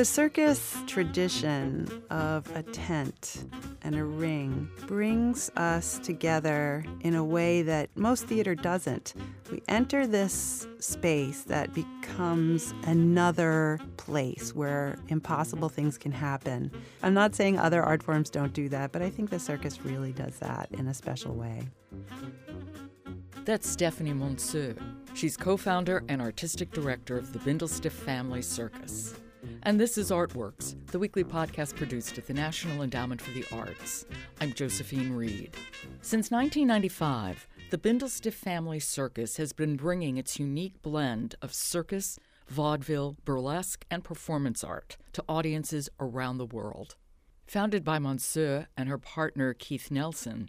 The 0.00 0.06
circus 0.06 0.78
tradition 0.86 1.86
of 2.08 2.50
a 2.56 2.62
tent 2.62 3.44
and 3.82 3.94
a 3.94 4.02
ring 4.02 4.70
brings 4.86 5.50
us 5.56 5.98
together 5.98 6.86
in 7.02 7.14
a 7.14 7.22
way 7.22 7.60
that 7.60 7.90
most 7.96 8.26
theater 8.26 8.54
doesn't. 8.54 9.12
We 9.52 9.62
enter 9.68 10.06
this 10.06 10.66
space 10.78 11.42
that 11.42 11.74
becomes 11.74 12.72
another 12.84 13.78
place 13.98 14.54
where 14.54 14.96
impossible 15.08 15.68
things 15.68 15.98
can 15.98 16.12
happen. 16.12 16.70
I'm 17.02 17.12
not 17.12 17.34
saying 17.34 17.58
other 17.58 17.82
art 17.82 18.02
forms 18.02 18.30
don't 18.30 18.54
do 18.54 18.70
that, 18.70 18.92
but 18.92 19.02
I 19.02 19.10
think 19.10 19.28
the 19.28 19.38
circus 19.38 19.84
really 19.84 20.12
does 20.12 20.38
that 20.38 20.70
in 20.70 20.86
a 20.86 20.94
special 20.94 21.34
way. 21.34 21.68
That's 23.44 23.68
Stephanie 23.68 24.14
Monseu. 24.14 24.82
She's 25.12 25.36
co 25.36 25.58
founder 25.58 26.04
and 26.08 26.22
artistic 26.22 26.70
director 26.70 27.18
of 27.18 27.34
the 27.34 27.38
Bindlestiff 27.40 27.92
Family 27.92 28.40
Circus. 28.40 29.14
And 29.64 29.78
this 29.78 29.98
is 29.98 30.10
Artworks, 30.10 30.74
the 30.86 30.98
weekly 30.98 31.22
podcast 31.22 31.76
produced 31.76 32.16
at 32.16 32.26
the 32.26 32.32
National 32.32 32.82
Endowment 32.82 33.20
for 33.20 33.30
the 33.32 33.44
Arts. 33.52 34.06
I'm 34.40 34.54
Josephine 34.54 35.12
Reed. 35.12 35.54
Since 36.00 36.30
1995, 36.30 37.46
the 37.68 37.76
Bindlestiff 37.76 38.32
Family 38.32 38.80
Circus 38.80 39.36
has 39.36 39.52
been 39.52 39.76
bringing 39.76 40.16
its 40.16 40.40
unique 40.40 40.80
blend 40.80 41.34
of 41.42 41.52
circus, 41.52 42.18
vaudeville, 42.48 43.18
burlesque, 43.26 43.84
and 43.90 44.02
performance 44.02 44.64
art 44.64 44.96
to 45.12 45.24
audiences 45.28 45.90
around 46.00 46.38
the 46.38 46.46
world. 46.46 46.96
Founded 47.46 47.84
by 47.84 47.98
Monseu 47.98 48.66
and 48.78 48.88
her 48.88 48.98
partner 48.98 49.52
Keith 49.52 49.90
Nelson, 49.90 50.48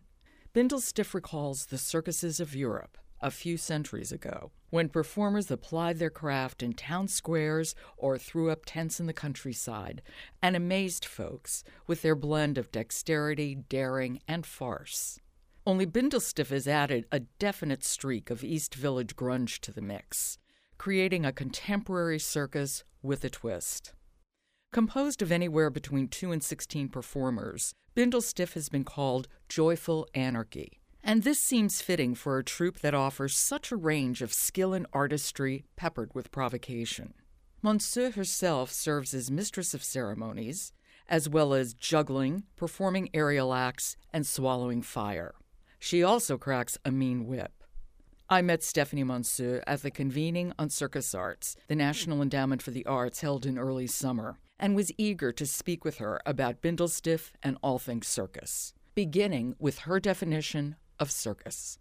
Bindlestiff 0.53 1.13
recalls 1.13 1.66
the 1.66 1.77
circuses 1.77 2.39
of 2.39 2.55
Europe 2.55 2.97
a 3.21 3.31
few 3.31 3.57
centuries 3.57 4.11
ago, 4.11 4.52
when 4.70 4.89
performers 4.89 5.52
applied 5.52 6.00
their 6.00 6.09
craft 6.09 6.64
in 6.64 6.73
town 6.73 7.08
squares 7.08 7.75
or 7.97 8.17
threw 8.17 8.50
up 8.50 8.64
tents 8.66 9.00
in 9.00 9.05
the 9.05 9.14
countryside 9.14 10.02
and 10.41 10.55
amazed 10.55 11.05
folks 11.05 11.64
with 11.88 12.02
their 12.02 12.16
blend 12.16 12.58
of 12.58 12.72
dexterity, 12.72 13.55
daring, 13.55 14.19
and 14.27 14.45
farce. 14.45 15.19
Only 15.66 15.86
Bindlestiff 15.86 16.49
has 16.49 16.67
added 16.67 17.05
a 17.11 17.19
definite 17.19 17.83
streak 17.83 18.30
of 18.30 18.44
East 18.44 18.73
Village 18.73 19.16
grunge 19.16 19.59
to 19.59 19.72
the 19.72 19.81
mix, 19.81 20.38
creating 20.77 21.25
a 21.25 21.31
contemporary 21.31 22.19
circus 22.19 22.83
with 23.03 23.23
a 23.23 23.30
twist. 23.30 23.94
Composed 24.73 25.22
of 25.22 25.31
anywhere 25.31 25.69
between 25.69 26.08
2 26.08 26.31
and 26.31 26.42
16 26.42 26.89
performers, 26.89 27.73
Bindlestiff 27.95 28.53
has 28.53 28.69
been 28.69 28.86
called 28.86 29.27
Joyful 29.49 30.08
Anarchy 30.16 30.80
and 31.03 31.23
this 31.23 31.39
seems 31.39 31.81
fitting 31.81 32.16
for 32.16 32.38
a 32.38 32.44
troupe 32.44 32.80
that 32.80 32.94
offers 32.94 33.35
such 33.35 33.71
a 33.71 33.75
range 33.75 34.21
of 34.21 34.33
skill 34.33 34.73
and 34.73 34.85
artistry 34.94 35.66
peppered 35.75 36.13
with 36.13 36.31
provocation. 36.31 37.13
Monseu 37.63 38.13
herself 38.13 38.71
serves 38.71 39.13
as 39.13 39.30
mistress 39.30 39.73
of 39.73 39.83
ceremonies, 39.83 40.73
as 41.08 41.27
well 41.27 41.53
as 41.53 41.73
juggling, 41.73 42.43
performing 42.55 43.09
aerial 43.13 43.53
acts, 43.53 43.97
and 44.13 44.25
swallowing 44.25 44.81
fire. 44.81 45.35
She 45.80 46.03
also 46.03 46.38
cracks 46.38 46.77
a 46.85 46.91
mean 46.91 47.25
whip. 47.25 47.63
I 48.30 48.41
met 48.41 48.63
Stephanie 48.63 49.03
Monseu 49.03 49.61
at 49.67 49.81
the 49.81 49.91
convening 49.91 50.53
on 50.58 50.69
Circus 50.69 51.13
Arts, 51.13 51.58
the 51.67 51.75
National 51.75 52.21
Endowment 52.21 52.61
for 52.61 52.71
the 52.71 52.86
Arts 52.86 53.21
held 53.21 53.45
in 53.45 53.58
early 53.58 53.88
summer, 53.88 54.39
and 54.58 54.75
was 54.75 54.91
eager 54.97 55.33
to 55.33 55.45
speak 55.45 55.83
with 55.83 55.97
her 55.97 56.21
about 56.25 56.61
Bindlestiff 56.61 57.31
and 57.43 57.58
all 57.61 57.77
things 57.77 58.08
circus, 58.08 58.73
beginning 58.95 59.55
with 59.59 59.80
her 59.80 59.99
definition 59.99 60.77
of 61.02 61.11
circus. 61.11 61.80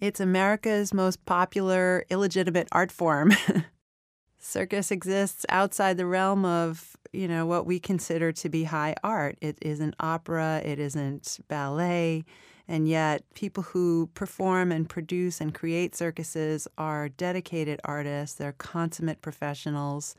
It's 0.00 0.20
America's 0.20 0.94
most 0.94 1.24
popular 1.26 2.04
illegitimate 2.08 2.68
art 2.72 2.90
form. 2.90 3.32
circus 4.38 4.90
exists 4.90 5.44
outside 5.48 5.96
the 5.96 6.06
realm 6.06 6.44
of, 6.44 6.96
you 7.12 7.26
know, 7.26 7.46
what 7.46 7.66
we 7.66 7.80
consider 7.80 8.30
to 8.32 8.48
be 8.48 8.64
high 8.64 8.94
art. 9.02 9.36
It 9.40 9.58
isn't 9.62 9.94
opera, 9.98 10.62
it 10.64 10.78
isn't 10.78 11.40
ballet, 11.48 12.24
and 12.68 12.86
yet 12.88 13.24
people 13.34 13.62
who 13.62 14.10
perform 14.14 14.70
and 14.70 14.88
produce 14.88 15.40
and 15.40 15.54
create 15.54 15.94
circuses 15.96 16.68
are 16.78 17.08
dedicated 17.08 17.80
artists, 17.84 18.36
they're 18.36 18.52
consummate 18.52 19.22
professionals. 19.22 20.14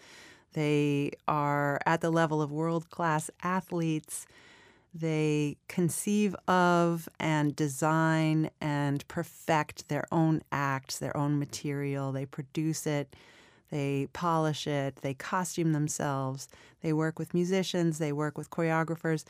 They 0.53 1.11
are 1.27 1.79
at 1.85 2.01
the 2.01 2.11
level 2.11 2.41
of 2.41 2.51
world 2.51 2.89
class 2.89 3.29
athletes. 3.43 4.25
They 4.97 5.57
conceive 5.67 6.37
of 6.47 7.09
and 7.19 7.53
design 7.53 8.49
and 8.61 9.05
perfect 9.09 9.89
their 9.89 10.05
own 10.09 10.41
acts, 10.53 10.99
their 10.99 11.15
own 11.17 11.37
material. 11.37 12.13
They 12.13 12.25
produce 12.25 12.87
it, 12.87 13.13
they 13.71 14.07
polish 14.13 14.67
it, 14.67 14.97
they 15.01 15.13
costume 15.13 15.73
themselves, 15.73 16.47
they 16.79 16.93
work 16.93 17.19
with 17.19 17.33
musicians, 17.33 17.97
they 17.97 18.13
work 18.13 18.37
with 18.37 18.49
choreographers. 18.49 19.25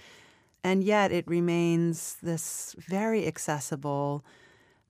And 0.64 0.84
yet 0.84 1.12
it 1.12 1.28
remains 1.28 2.18
this 2.22 2.76
very 2.78 3.26
accessible, 3.26 4.24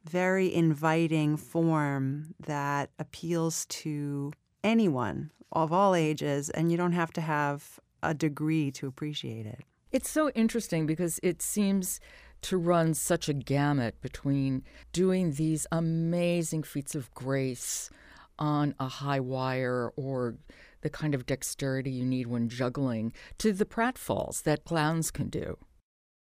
very 0.04 0.54
inviting 0.54 1.38
form 1.38 2.36
that 2.38 2.90
appeals 3.00 3.66
to 3.68 4.34
anyone 4.62 5.32
of 5.54 5.72
all 5.72 5.96
ages, 5.96 6.50
and 6.50 6.70
you 6.70 6.76
don't 6.76 6.92
have 6.92 7.14
to 7.14 7.22
have 7.22 7.80
a 8.04 8.14
degree 8.14 8.72
to 8.72 8.88
appreciate 8.88 9.46
it. 9.46 9.64
It's 9.96 10.10
so 10.10 10.30
interesting 10.32 10.86
because 10.86 11.22
it 11.24 11.42
seems 11.42 12.02
to 12.42 12.58
run 12.58 12.94
such 12.96 13.30
a 13.30 13.34
gamut 13.34 14.02
between 14.02 14.66
doing 14.92 15.32
these 15.32 15.66
amazing 15.72 16.64
feats 16.64 16.96
of 16.96 17.14
grace 17.14 17.90
on 18.38 18.76
a 18.78 18.90
high 18.90 19.22
wire 19.22 19.94
or 19.96 20.36
the 20.82 20.90
kind 20.90 21.16
of 21.16 21.26
dexterity 21.26 21.92
you 21.92 22.04
need 22.04 22.28
when 22.28 22.50
juggling 22.50 23.14
to 23.38 23.54
the 23.54 23.64
pratfalls 23.64 24.44
that 24.44 24.66
clowns 24.66 25.12
can 25.12 25.30
do. 25.30 25.58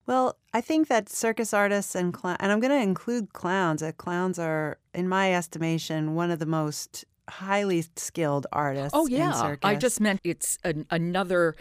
Well, 0.05 0.37
I 0.53 0.61
think 0.61 0.89
that 0.89 1.09
circus 1.09 1.55
artists 1.55 1.95
and 1.95 2.15
cl- 2.15 2.37
and 2.39 2.53
I'm 2.53 2.61
going 2.61 2.79
to 2.79 2.83
include 2.83 3.33
clowns. 3.33 3.81
That 3.81 3.97
clowns 3.97 4.39
are, 4.39 4.77
in 4.93 5.09
my 5.09 5.35
estimation, 5.35 6.15
one 6.15 6.31
of 6.31 6.41
the 6.41 6.45
most 6.45 7.07
highly 7.27 7.87
skilled 7.97 8.47
oh, 8.53 8.59
artists. 8.59 8.93
Oh 8.93 9.07
yeah, 9.07 9.57
I 9.63 9.77
just 9.77 9.99
meant 9.99 10.21
it's 10.25 10.59
an, 10.63 10.87
another 10.91 11.57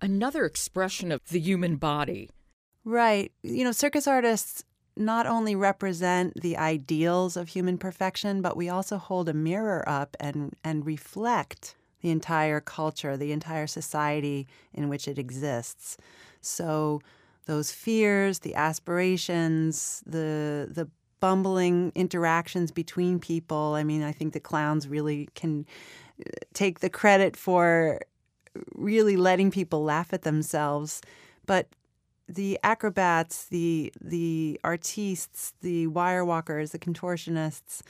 another 0.00 0.44
expression 0.44 1.12
of 1.12 1.20
the 1.30 1.40
human 1.40 1.76
body. 1.76 2.30
Right. 2.84 3.32
You 3.42 3.64
know, 3.64 3.72
circus 3.72 4.06
artists 4.06 4.64
not 4.96 5.26
only 5.26 5.56
represent 5.56 6.40
the 6.40 6.56
ideals 6.56 7.36
of 7.36 7.48
human 7.48 7.78
perfection, 7.78 8.42
but 8.42 8.56
we 8.56 8.68
also 8.68 8.96
hold 8.98 9.28
a 9.28 9.34
mirror 9.34 9.82
up 9.88 10.16
and, 10.20 10.54
and 10.62 10.86
reflect 10.86 11.74
the 12.00 12.10
entire 12.10 12.60
culture, 12.60 13.16
the 13.16 13.32
entire 13.32 13.66
society 13.66 14.46
in 14.72 14.88
which 14.88 15.08
it 15.08 15.18
exists. 15.18 15.96
So 16.40 17.00
those 17.46 17.72
fears, 17.72 18.40
the 18.40 18.54
aspirations, 18.54 20.02
the 20.06 20.68
the 20.70 20.88
bumbling 21.20 21.90
interactions 21.94 22.70
between 22.70 23.18
people. 23.18 23.74
I 23.74 23.82
mean, 23.82 24.02
I 24.02 24.12
think 24.12 24.34
the 24.34 24.40
clowns 24.40 24.86
really 24.86 25.30
can 25.34 25.64
uh, 26.20 26.30
take 26.52 26.80
the 26.80 26.90
credit 26.90 27.34
for 27.34 28.00
really 28.74 29.16
letting 29.16 29.50
people 29.50 29.82
laugh 29.82 30.12
at 30.12 30.22
themselves. 30.22 31.00
But 31.46 31.68
the 32.28 32.58
acrobats, 32.62 33.46
the 33.46 33.92
the 34.00 34.60
artistes, 34.64 35.52
the 35.60 35.86
wire 35.88 36.24
walkers, 36.24 36.70
the 36.70 36.78
contortionists, 36.78 37.82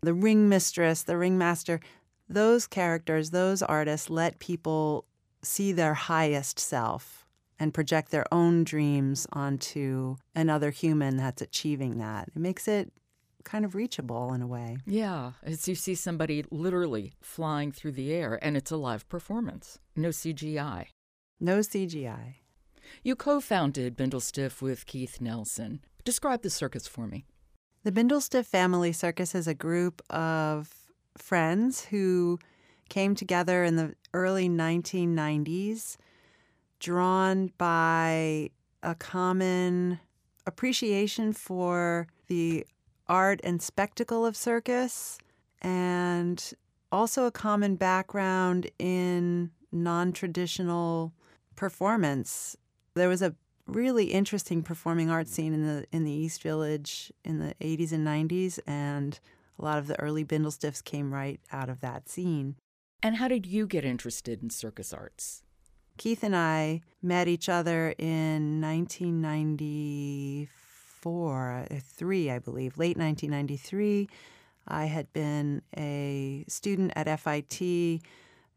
the 0.00 0.14
ring 0.14 0.48
mistress, 0.48 1.02
the 1.02 1.16
ringmaster, 1.16 1.80
those 2.28 2.66
characters, 2.66 3.30
those 3.30 3.62
artists 3.62 4.10
let 4.10 4.38
people 4.38 5.04
see 5.42 5.72
their 5.72 5.94
highest 5.94 6.58
self 6.58 7.26
and 7.58 7.74
project 7.74 8.10
their 8.10 8.26
own 8.32 8.64
dreams 8.64 9.26
onto 9.32 10.16
another 10.34 10.70
human 10.70 11.16
that's 11.16 11.42
achieving 11.42 11.98
that. 11.98 12.28
It 12.34 12.38
makes 12.38 12.66
it 12.66 12.92
kind 13.44 13.64
of 13.64 13.74
reachable 13.74 14.32
in 14.32 14.42
a 14.42 14.46
way. 14.46 14.78
Yeah, 14.86 15.32
as 15.42 15.68
you 15.68 15.74
see 15.74 15.94
somebody 15.94 16.44
literally 16.50 17.12
flying 17.20 17.72
through 17.72 17.92
the 17.92 18.12
air 18.12 18.38
and 18.42 18.56
it's 18.56 18.70
a 18.70 18.76
live 18.76 19.08
performance. 19.08 19.78
No 19.94 20.08
CGI. 20.08 20.86
No 21.40 21.58
CGI. 21.58 22.34
You 23.02 23.16
co 23.16 23.40
founded 23.40 23.96
Bindlestiff 23.96 24.60
with 24.60 24.86
Keith 24.86 25.20
Nelson. 25.20 25.80
Describe 26.04 26.42
the 26.42 26.50
circus 26.50 26.86
for 26.86 27.06
me. 27.06 27.24
The 27.82 27.92
Bindlestiff 27.92 28.46
Family 28.46 28.92
Circus 28.92 29.34
is 29.34 29.46
a 29.46 29.54
group 29.54 30.02
of 30.10 30.72
friends 31.16 31.84
who 31.86 32.38
came 32.88 33.14
together 33.14 33.64
in 33.64 33.76
the 33.76 33.94
early 34.12 34.48
1990s, 34.48 35.96
drawn 36.80 37.52
by 37.58 38.50
a 38.82 38.94
common 38.94 40.00
appreciation 40.46 41.32
for 41.32 42.06
the 42.28 42.66
art 43.08 43.40
and 43.44 43.60
spectacle 43.60 44.24
of 44.24 44.36
circus, 44.36 45.18
and 45.60 46.52
also 46.90 47.26
a 47.26 47.30
common 47.30 47.76
background 47.76 48.70
in 48.78 49.50
non 49.72 50.12
traditional 50.12 51.12
performance. 51.56 52.56
There 52.94 53.08
was 53.08 53.22
a 53.22 53.34
really 53.66 54.06
interesting 54.06 54.62
performing 54.62 55.10
arts 55.10 55.32
scene 55.32 55.54
in 55.54 55.66
the 55.66 55.86
in 55.92 56.04
the 56.04 56.12
East 56.12 56.42
Village 56.42 57.12
in 57.24 57.38
the 57.38 57.54
80s 57.60 57.92
and 57.92 58.06
90s 58.06 58.58
and 58.66 59.18
a 59.58 59.64
lot 59.64 59.78
of 59.78 59.86
the 59.86 59.98
early 60.00 60.24
Bindlestiffs 60.24 60.82
came 60.84 61.14
right 61.14 61.40
out 61.52 61.68
of 61.68 61.80
that 61.80 62.08
scene. 62.08 62.56
And 63.02 63.16
how 63.16 63.28
did 63.28 63.46
you 63.46 63.66
get 63.66 63.84
interested 63.84 64.42
in 64.42 64.50
circus 64.50 64.92
arts? 64.92 65.42
Keith 65.96 66.24
and 66.24 66.34
I 66.34 66.80
met 67.00 67.28
each 67.28 67.48
other 67.48 67.94
in 67.98 68.60
1994, 68.60 70.48
uh, 71.06 71.78
three, 71.80 72.30
I 72.30 72.38
believe, 72.38 72.78
late 72.78 72.96
1993. 72.96 74.08
I 74.66 74.86
had 74.86 75.12
been 75.12 75.62
a 75.76 76.44
student 76.48 76.92
at 76.96 77.20
FIT. 77.20 78.00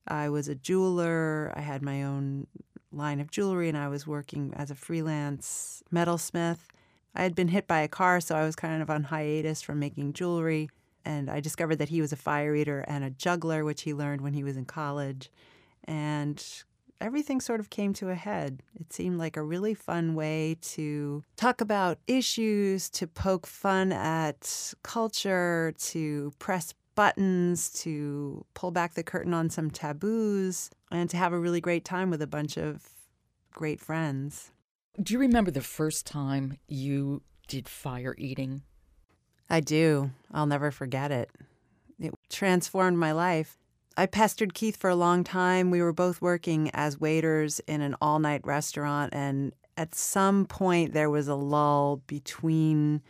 I 0.07 0.29
was 0.29 0.47
a 0.47 0.55
jeweler. 0.55 1.51
I 1.55 1.61
had 1.61 1.81
my 1.81 2.03
own 2.03 2.47
line 2.91 3.19
of 3.19 3.31
jewelry, 3.31 3.67
and 3.69 3.77
I 3.77 3.89
was 3.89 4.07
working 4.07 4.53
as 4.55 4.71
a 4.71 4.75
freelance 4.75 5.83
metalsmith. 5.93 6.59
I 7.13 7.23
had 7.23 7.35
been 7.35 7.49
hit 7.49 7.67
by 7.67 7.79
a 7.79 7.87
car, 7.87 8.21
so 8.21 8.35
I 8.35 8.43
was 8.43 8.55
kind 8.55 8.81
of 8.81 8.89
on 8.89 9.05
hiatus 9.05 9.61
from 9.61 9.79
making 9.79 10.13
jewelry. 10.13 10.69
And 11.03 11.29
I 11.29 11.39
discovered 11.39 11.77
that 11.77 11.89
he 11.89 12.01
was 12.01 12.11
a 12.11 12.17
fire 12.17 12.55
eater 12.55 12.81
and 12.87 13.03
a 13.03 13.09
juggler, 13.09 13.63
which 13.65 13.83
he 13.83 13.93
learned 13.93 14.21
when 14.21 14.33
he 14.33 14.43
was 14.43 14.57
in 14.57 14.65
college. 14.65 15.31
And 15.85 16.43
everything 17.01 17.41
sort 17.41 17.59
of 17.59 17.69
came 17.69 17.93
to 17.93 18.09
a 18.09 18.15
head. 18.15 18.63
It 18.79 18.91
seemed 18.91 19.17
like 19.17 19.37
a 19.37 19.43
really 19.43 19.73
fun 19.73 20.15
way 20.15 20.57
to 20.61 21.23
talk 21.35 21.61
about 21.61 21.99
issues, 22.07 22.89
to 22.91 23.07
poke 23.07 23.45
fun 23.45 23.91
at 23.91 24.73
culture, 24.83 25.73
to 25.79 26.33
press 26.39 26.73
buttons, 26.95 27.69
to 27.81 28.45
pull 28.53 28.71
back 28.71 28.95
the 28.95 29.03
curtain 29.03 29.33
on 29.33 29.49
some 29.49 29.69
taboos, 29.69 30.69
and 30.91 31.09
to 31.09 31.17
have 31.17 31.33
a 31.33 31.39
really 31.39 31.61
great 31.61 31.85
time 31.85 32.09
with 32.09 32.21
a 32.21 32.27
bunch 32.27 32.57
of 32.57 32.89
great 33.53 33.79
friends. 33.79 34.51
Do 35.01 35.13
you 35.13 35.19
remember 35.19 35.51
the 35.51 35.61
first 35.61 36.07
time 36.07 36.57
you 36.67 37.21
did 37.47 37.69
fire 37.69 38.15
eating? 38.17 38.63
I 39.49 39.59
do. 39.59 40.11
I'll 40.33 40.47
never 40.47 40.71
forget 40.71 41.11
it. 41.11 41.29
It 41.99 42.13
transformed 42.29 42.97
my 42.97 43.11
life. 43.11 43.57
I 43.99 44.05
pestered 44.05 44.53
Keith 44.53 44.77
for 44.77 44.91
a 44.91 44.95
long 44.95 45.23
time. 45.23 45.71
We 45.71 45.81
were 45.81 45.91
both 45.91 46.21
working 46.21 46.69
as 46.73 46.99
waiters 46.99 47.59
in 47.61 47.81
an 47.81 47.95
all 47.99 48.19
night 48.19 48.41
restaurant, 48.45 49.11
and 49.11 49.53
at 49.75 49.95
some 49.95 50.45
point 50.45 50.93
there 50.93 51.09
was 51.09 51.27
a 51.27 51.35
lull 51.35 52.03
between 52.05 53.01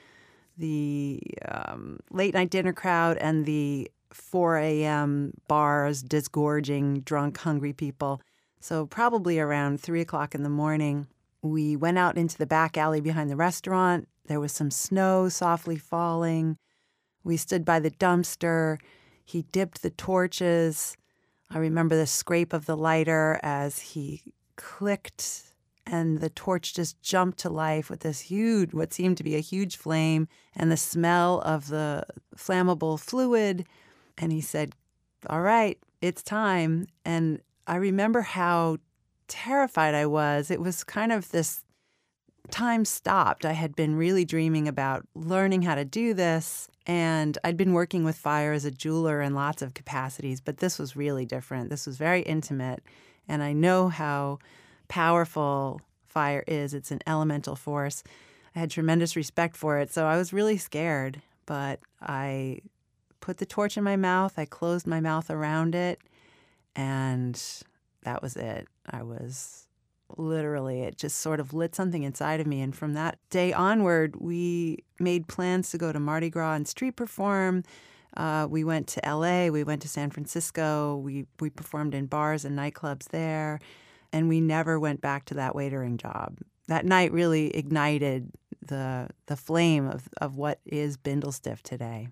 the 0.57 1.22
um, 1.45 2.00
late 2.10 2.34
night 2.34 2.50
dinner 2.50 2.72
crowd 2.72 3.18
and 3.18 3.45
the 3.45 3.92
4 4.12 4.57
a.m. 4.57 5.34
bars 5.50 6.01
disgorging 6.01 7.01
drunk, 7.01 7.38
hungry 7.38 7.74
people. 7.74 8.22
So, 8.62 8.86
probably 8.86 9.39
around 9.39 9.81
3 9.81 10.00
o'clock 10.00 10.34
in 10.34 10.44
the 10.44 10.50
morning, 10.50 11.07
we 11.42 11.75
went 11.75 11.98
out 11.98 12.18
into 12.18 12.38
the 12.38 12.48
back 12.48 12.78
alley 12.78 13.01
behind 13.01 13.30
the 13.30 13.36
restaurant. 13.36 14.07
There 14.28 14.39
was 14.39 14.54
some 14.54 14.72
snow 14.72 15.28
softly 15.28 15.78
falling. 15.78 16.57
We 17.25 17.36
stood 17.36 17.66
by 17.66 17.81
the 17.81 17.92
dumpster. 17.92 18.78
He 19.27 19.41
dipped 19.41 19.81
the 19.81 19.89
torches. 19.89 20.95
I 21.50 21.57
remember 21.57 21.97
the 21.97 22.07
scrape 22.07 22.53
of 22.53 22.65
the 22.65 22.77
lighter 22.77 23.41
as 23.44 23.79
he 23.79 24.21
clicked, 24.56 25.53
and 25.85 26.21
the 26.21 26.29
torch 26.29 26.74
just 26.74 27.01
jumped 27.01 27.38
to 27.39 27.50
life 27.50 27.89
with 27.89 28.00
this 28.00 28.21
huge, 28.21 28.74
what 28.74 28.94
seemed 28.94 29.18
to 29.18 29.25
be 29.25 29.35
a 29.35 29.41
huge 29.41 29.75
flame, 29.75 30.29
and 30.56 30.71
the 30.71 30.77
smell 30.77 31.41
of 31.41 31.68
the 31.68 32.06
flammable 32.38 32.97
fluid. 32.97 33.65
And 34.18 34.31
he 34.31 34.39
said, 34.39 34.75
All 35.29 35.41
right, 35.41 35.77
it's 36.01 36.24
time. 36.24 36.88
And 37.03 37.41
I 37.68 37.75
remember 37.75 38.21
how 38.21 38.77
terrified 39.27 39.94
I 39.94 40.06
was. 40.06 40.50
It 40.50 40.62
was 40.62 40.85
kind 40.85 41.12
of 41.12 41.31
this 41.31 41.65
time 42.52 42.86
stopped. 42.86 43.46
I 43.46 43.54
had 43.54 43.76
been 43.76 43.96
really 43.96 44.26
dreaming 44.26 44.68
about 44.68 45.06
learning 45.16 45.64
how 45.64 45.76
to 45.76 45.86
do 45.86 46.14
this. 46.14 46.68
And 46.86 47.38
I'd 47.44 47.58
been 47.58 47.74
working 47.74 48.06
with 48.06 48.16
fire 48.16 48.54
as 48.54 48.64
a 48.64 48.72
jeweler 48.72 49.22
in 49.22 49.36
lots 49.36 49.62
of 49.62 49.74
capacities, 49.74 50.40
but 50.40 50.58
this 50.58 50.80
was 50.80 50.96
really 50.96 51.26
different. 51.26 51.70
This 51.70 51.86
was 51.86 51.98
very 51.98 52.22
intimate. 52.22 52.82
And 53.28 53.44
I 53.44 53.52
know 53.52 53.90
how 53.90 54.40
powerful 54.88 55.82
fire 56.06 56.46
is, 56.48 56.74
it's 56.74 56.92
an 56.92 57.02
elemental 57.06 57.58
force. 57.58 58.04
I 58.56 58.60
had 58.60 58.72
tremendous 58.72 59.18
respect 59.18 59.58
for 59.58 59.78
it. 59.80 59.92
So 59.92 60.08
I 60.08 60.18
was 60.18 60.32
really 60.32 60.58
scared, 60.58 61.22
but 61.46 61.82
I 62.02 62.62
put 63.20 63.38
the 63.38 63.46
torch 63.46 63.78
in 63.78 63.84
my 63.84 63.98
mouth, 63.98 64.40
I 64.40 64.46
closed 64.46 64.88
my 64.88 65.02
mouth 65.02 65.30
around 65.30 65.76
it, 65.76 66.00
and 66.76 67.42
that 68.04 68.22
was 68.22 68.38
it. 68.38 68.68
I 68.90 69.04
was 69.04 69.67
literally, 70.18 70.81
it 70.81 70.98
just 70.98 71.18
sort 71.18 71.39
of 71.39 71.54
lit 71.54 71.75
something 71.75 72.04
inside 72.04 72.39
of 72.39 72.48
me. 72.48 72.62
And 72.62 72.75
from 72.75 72.94
that 72.94 73.19
day 73.30 73.54
onward, 73.54 74.15
we 74.19 74.83
made 75.00 75.27
plans 75.27 75.71
to 75.71 75.77
go 75.77 75.92
to 75.92 76.00
Mardi 76.00 76.30
Gras 76.30 76.54
and 76.54 76.68
street 76.68 76.95
perform. 76.95 77.63
Uh, 78.15 78.48
we 78.50 78.63
went 78.63 78.88
to 78.88 79.01
LA, 79.06 79.48
we 79.48 79.63
went 79.63 79.81
to 79.81 79.88
San 79.88 80.09
Francisco, 80.09 80.98
we, 80.98 81.27
we 81.39 81.50
performed 81.50 81.94
in 81.94 82.07
bars 82.07 82.45
and 82.45 82.57
nightclubs 82.57 83.09
there, 83.09 83.59
and 84.12 84.27
we 84.27 84.42
never 84.42 84.80
went 84.80 85.01
back 85.01 85.25
to 85.25 85.36
that 85.36 85.54
waitering 85.54 85.98
job. 85.98 86.38
That 86.68 86.86
night 86.86 87.12
really 87.12 87.56
ignited 87.56 88.31
the 88.65 89.10
the 89.27 89.36
flame 89.36 89.88
of, 89.88 90.10
of 90.19 90.36
what 90.36 90.60
is 90.65 90.98
Bindlestiff 90.98 91.62
today. 91.62 92.10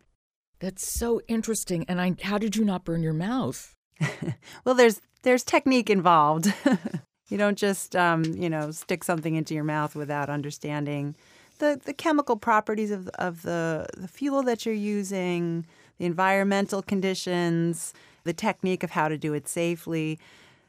That's 0.59 0.87
so 0.87 1.21
interesting. 1.27 1.85
And 1.87 1.99
I, 1.99 2.15
how 2.21 2.37
did 2.37 2.55
you 2.55 2.63
not 2.63 2.85
burn 2.85 3.03
your 3.03 3.13
mouth? 3.13 3.75
well, 4.65 4.75
there's 4.75 5.01
there's 5.23 5.43
technique 5.43 5.89
involved. 5.89 6.53
you 7.27 7.37
don't 7.37 7.57
just 7.57 7.95
um, 7.95 8.23
you 8.23 8.49
know 8.49 8.71
stick 8.71 9.03
something 9.03 9.35
into 9.35 9.53
your 9.53 9.63
mouth 9.63 9.95
without 9.95 10.29
understanding 10.29 11.15
the, 11.59 11.79
the 11.83 11.93
chemical 11.93 12.35
properties 12.35 12.91
of 12.91 13.07
of 13.15 13.41
the 13.43 13.87
the 13.97 14.07
fuel 14.07 14.43
that 14.43 14.65
you're 14.65 14.75
using, 14.75 15.65
the 15.97 16.05
environmental 16.05 16.81
conditions, 16.81 17.93
the 18.23 18.33
technique 18.33 18.83
of 18.83 18.91
how 18.91 19.07
to 19.07 19.17
do 19.17 19.33
it 19.33 19.47
safely. 19.47 20.19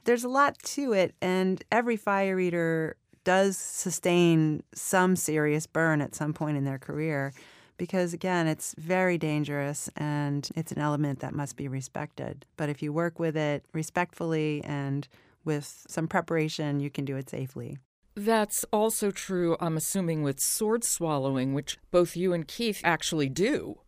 There's 0.04 0.24
a 0.24 0.28
lot 0.28 0.58
to 0.60 0.92
it, 0.92 1.14
and 1.20 1.64
every 1.72 1.96
fire 1.96 2.38
eater 2.38 2.96
does 3.24 3.56
sustain 3.56 4.62
some 4.72 5.16
serious 5.16 5.66
burn 5.66 6.00
at 6.00 6.14
some 6.14 6.32
point 6.32 6.56
in 6.56 6.64
their 6.64 6.78
career 6.78 7.32
because 7.76 8.14
again, 8.14 8.46
it's 8.46 8.74
very 8.78 9.18
dangerous 9.18 9.90
and 9.96 10.48
it's 10.54 10.72
an 10.72 10.78
element 10.78 11.20
that 11.20 11.34
must 11.34 11.56
be 11.56 11.68
respected. 11.68 12.46
But 12.56 12.68
if 12.68 12.82
you 12.82 12.92
work 12.92 13.18
with 13.18 13.36
it 13.36 13.64
respectfully 13.72 14.62
and 14.64 15.06
with 15.46 15.86
some 15.88 16.08
preparation, 16.08 16.80
you 16.80 16.90
can 16.90 17.04
do 17.04 17.16
it 17.16 17.30
safely. 17.30 17.78
That's 18.14 18.64
also 18.72 19.10
true, 19.10 19.56
I'm 19.60 19.76
assuming, 19.76 20.22
with 20.22 20.40
sword 20.40 20.84
swallowing, 20.84 21.54
which 21.54 21.78
both 21.90 22.16
you 22.16 22.32
and 22.32 22.46
Keith 22.46 22.80
actually 22.82 23.28
do. 23.28 23.80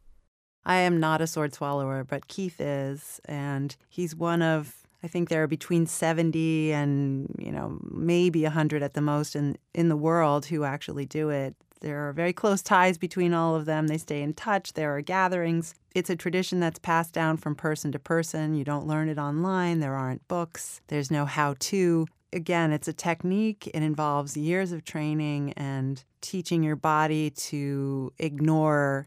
I 0.64 0.76
am 0.76 1.00
not 1.00 1.20
a 1.20 1.27
sword 1.27 1.55
swallower, 1.55 2.05
but 2.05 2.29
Keith 2.29 2.60
is, 2.60 3.20
and 3.24 3.74
he's 3.88 4.15
one 4.15 4.43
of 4.43 4.84
I 5.03 5.06
think 5.06 5.29
there 5.29 5.44
are 5.44 5.48
between 5.48 5.86
70 5.86 6.72
and, 6.72 7.32
you 7.38 7.53
know, 7.53 7.79
maybe 7.88 8.43
100 8.43 8.82
at 8.82 8.94
the 8.94 9.00
most 9.00 9.36
in 9.36 9.56
in 9.74 9.88
the 9.88 9.96
world 9.96 10.46
who 10.46 10.65
actually 10.65 11.06
do 11.06 11.31
it. 11.31 11.55
There 11.81 12.08
are 12.08 12.13
very 12.13 12.32
close 12.32 12.63
ties 12.63 12.99
between 12.99 13.32
all 13.32 13.55
of 13.55 13.65
them. 13.65 13.87
They 13.87 13.99
stay 13.99 14.23
in 14.23 14.35
touch. 14.35 14.73
There 14.73 14.97
are 14.97 15.01
gatherings. 15.01 15.75
It's 15.94 16.11
a 16.11 16.17
tradition 16.17 16.61
that's 16.61 16.79
passed 16.79 17.13
down 17.13 17.37
from 17.37 17.55
person 17.55 17.93
to 17.93 17.99
person. 17.99 18.55
You 18.55 18.65
don't 18.65 18.87
learn 18.87 19.08
it 19.08 19.19
online. 19.19 19.81
There 19.81 19.94
aren't 19.94 20.27
books. 20.29 20.81
There's 20.89 21.11
no 21.11 21.25
how 21.25 21.55
to. 21.58 22.06
Again, 22.32 22.73
it's 22.73 22.89
a 22.89 22.93
technique. 22.93 23.70
It 23.73 23.82
involves 23.82 24.37
years 24.37 24.73
of 24.73 24.85
training 24.85 25.55
and 25.55 26.05
teaching 26.20 26.63
your 26.63 26.77
body 26.77 27.31
to 27.31 28.13
ignore 28.19 29.06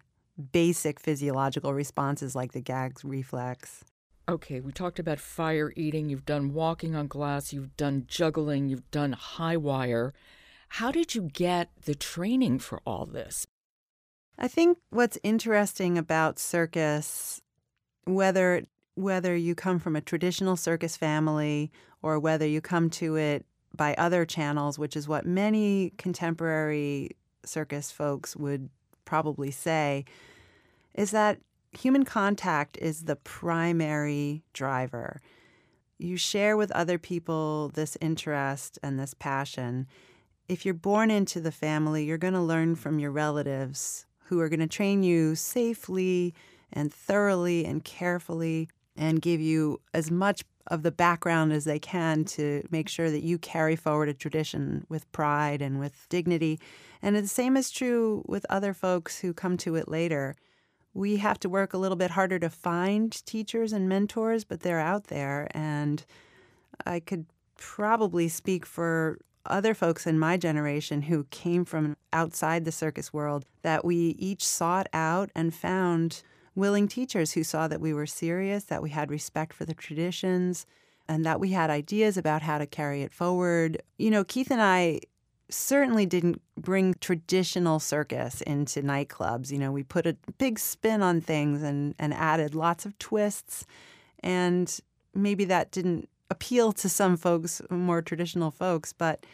basic 0.52 1.00
physiological 1.00 1.74
responses 1.74 2.36
like 2.36 2.54
the 2.54 2.62
gag 2.62 2.98
reflex. 3.04 3.84
Okay, 4.30 4.60
we 4.60 4.72
talked 4.72 4.98
about 4.98 5.20
fire 5.20 5.74
eating. 5.76 6.10
You've 6.10 6.26
done 6.26 6.54
walking 6.54 6.96
on 6.96 7.08
glass. 7.08 7.52
You've 7.52 7.76
done 7.76 8.06
juggling. 8.08 8.70
You've 8.70 8.90
done 8.90 9.14
high 9.14 9.58
wire. 9.58 10.14
How 10.76 10.90
did 10.90 11.14
you 11.14 11.24
get 11.24 11.70
the 11.84 11.96
training 11.96 12.60
for 12.60 12.80
all 12.86 13.06
this? 13.06 13.46
I 14.40 14.48
think 14.48 14.78
what's 14.90 15.18
interesting 15.22 15.98
about 15.98 16.40
circus, 16.40 17.42
whether 18.06 18.64
whether 18.96 19.36
you 19.36 19.54
come 19.54 19.80
from 19.80 19.98
a 19.98 20.02
traditional 20.02 20.56
circus 20.56 20.96
family 20.96 21.74
or 22.02 22.20
whether 22.20 22.48
you 22.48 22.62
come 22.62 22.90
to 22.92 23.18
it 23.18 23.46
by 23.76 23.96
other 23.96 24.26
channels, 24.26 24.80
which 24.80 24.96
is 24.96 25.10
what 25.10 25.26
many 25.26 25.92
contemporary 25.98 27.18
circus 27.46 27.92
folks 27.92 28.38
would 28.38 28.70
probably 29.04 29.52
say, 29.52 30.06
is 30.96 31.12
that 31.12 31.40
human 31.78 32.06
contact 32.06 32.78
is 32.78 33.04
the 33.04 33.18
primary 33.18 34.42
driver. 34.54 35.20
You 35.98 36.16
share 36.16 36.56
with 36.56 36.72
other 36.72 36.98
people 36.98 37.70
this 37.74 37.98
interest 38.00 38.80
and 38.82 38.98
this 38.98 39.14
passion 39.14 39.88
if 40.52 40.66
you're 40.66 40.74
born 40.74 41.10
into 41.10 41.40
the 41.40 41.52
family, 41.52 42.04
you're 42.04 42.18
going 42.18 42.34
to 42.34 42.42
learn 42.42 42.76
from 42.76 43.00
your 43.00 43.10
relatives 43.10 44.06
who 44.26 44.42
are 44.42 44.50
going 44.50 44.60
to 44.60 44.68
train 44.68 45.02
you 45.02 45.34
safely 45.34 46.34
and 46.74 46.94
thoroughly 46.94 47.64
and 47.64 47.86
carefully 47.86 48.68
and 48.98 49.22
give 49.22 49.40
you 49.40 49.80
as 49.94 50.12
much 50.12 50.44
of 50.68 50.84
the 50.84 50.92
background 50.92 51.54
as 51.54 51.64
they 51.64 51.80
can 51.80 52.26
to 52.26 52.62
make 52.70 52.90
sure 52.90 53.10
that 53.10 53.24
you 53.24 53.38
carry 53.38 53.78
forward 53.78 54.10
a 54.10 54.14
tradition 54.14 54.86
with 54.90 55.10
pride 55.14 55.62
and 55.62 55.80
with 55.80 56.06
dignity. 56.10 56.60
And 57.02 57.16
the 57.16 57.28
same 57.28 57.56
is 57.56 57.72
true 57.72 58.22
with 58.28 58.46
other 58.50 58.74
folks 58.74 59.20
who 59.20 59.34
come 59.34 59.56
to 59.60 59.76
it 59.76 59.88
later. 59.88 60.36
we 60.94 61.16
have 61.18 61.40
to 61.40 61.48
work 61.48 61.74
a 61.74 61.78
little 61.78 61.96
bit 61.96 62.12
harder 62.12 62.38
to 62.40 62.50
find 62.50 63.26
teachers 63.26 63.72
and 63.72 63.88
mentors, 63.88 64.44
but 64.44 64.60
they're 64.60 64.82
out 64.82 65.06
there. 65.06 65.48
And 65.52 66.04
I 66.86 67.00
could 67.00 67.26
probably 67.56 68.28
speak 68.28 68.66
for 68.66 69.18
other 69.46 69.74
folks 69.74 70.06
in 70.08 70.20
my 70.20 70.38
generation 70.38 71.04
who 71.04 71.26
came 71.26 71.66
from 71.66 71.98
outside 72.14 72.66
the 72.66 72.72
circus 72.72 73.12
world 73.14 73.46
that 73.62 73.84
we 73.84 74.16
each 74.20 74.46
sought 74.46 74.88
out 74.94 75.30
and 75.36 75.54
found 75.54 76.24
willing 76.56 76.88
teachers 76.88 77.32
who 77.34 77.44
saw 77.44 77.68
that 77.68 77.82
we 77.82 77.94
were 77.94 78.06
serious, 78.06 78.66
that 78.66 78.82
we 78.82 78.90
had 78.90 79.10
respect 79.10 79.54
for 79.54 79.66
the 79.66 79.74
traditions, 79.74 80.66
and 81.08 81.26
that 81.26 81.40
we 81.40 81.52
had 81.52 81.70
ideas 81.70 82.18
about 82.18 82.42
how 82.42 82.58
to 82.58 82.66
carry 82.66 83.02
it 83.02 83.12
forward. 83.12 83.82
You 83.98 84.12
know, 84.12 84.24
Keith 84.24 84.52
and 84.52 84.62
I 84.62 85.02
certainly 85.50 86.06
didn't 86.06 86.42
bring 86.58 86.94
traditional 86.96 87.80
circus 87.80 88.42
into 88.42 88.82
nightclubs. 88.82 89.52
You 89.52 89.60
know, 89.60 89.72
we 89.72 89.84
put 89.84 90.06
a 90.06 90.16
big 90.38 90.60
spin 90.60 91.02
on 91.02 91.22
things 91.22 91.62
and, 91.62 91.96
and 92.00 92.14
added 92.14 92.56
lots 92.56 92.86
of 92.86 92.98
twists. 93.00 93.66
And 94.20 94.80
maybe 95.14 95.46
that 95.46 95.72
didn't 95.72 96.10
appeal 96.32 96.72
to 96.72 96.90
some 96.90 97.18
folks, 97.18 97.62
more 97.70 98.02
traditional 98.02 98.50
folks. 98.50 98.94
But 98.94 99.26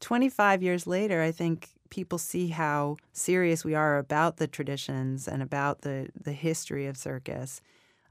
25 0.00 0.62
years 0.62 0.86
later, 0.86 1.22
I 1.22 1.30
think 1.30 1.68
people 1.90 2.18
see 2.18 2.48
how 2.48 2.96
serious 3.12 3.64
we 3.64 3.74
are 3.74 3.98
about 3.98 4.38
the 4.38 4.46
traditions 4.46 5.28
and 5.28 5.42
about 5.42 5.82
the, 5.82 6.08
the 6.18 6.32
history 6.32 6.86
of 6.86 6.96
circus. 6.96 7.60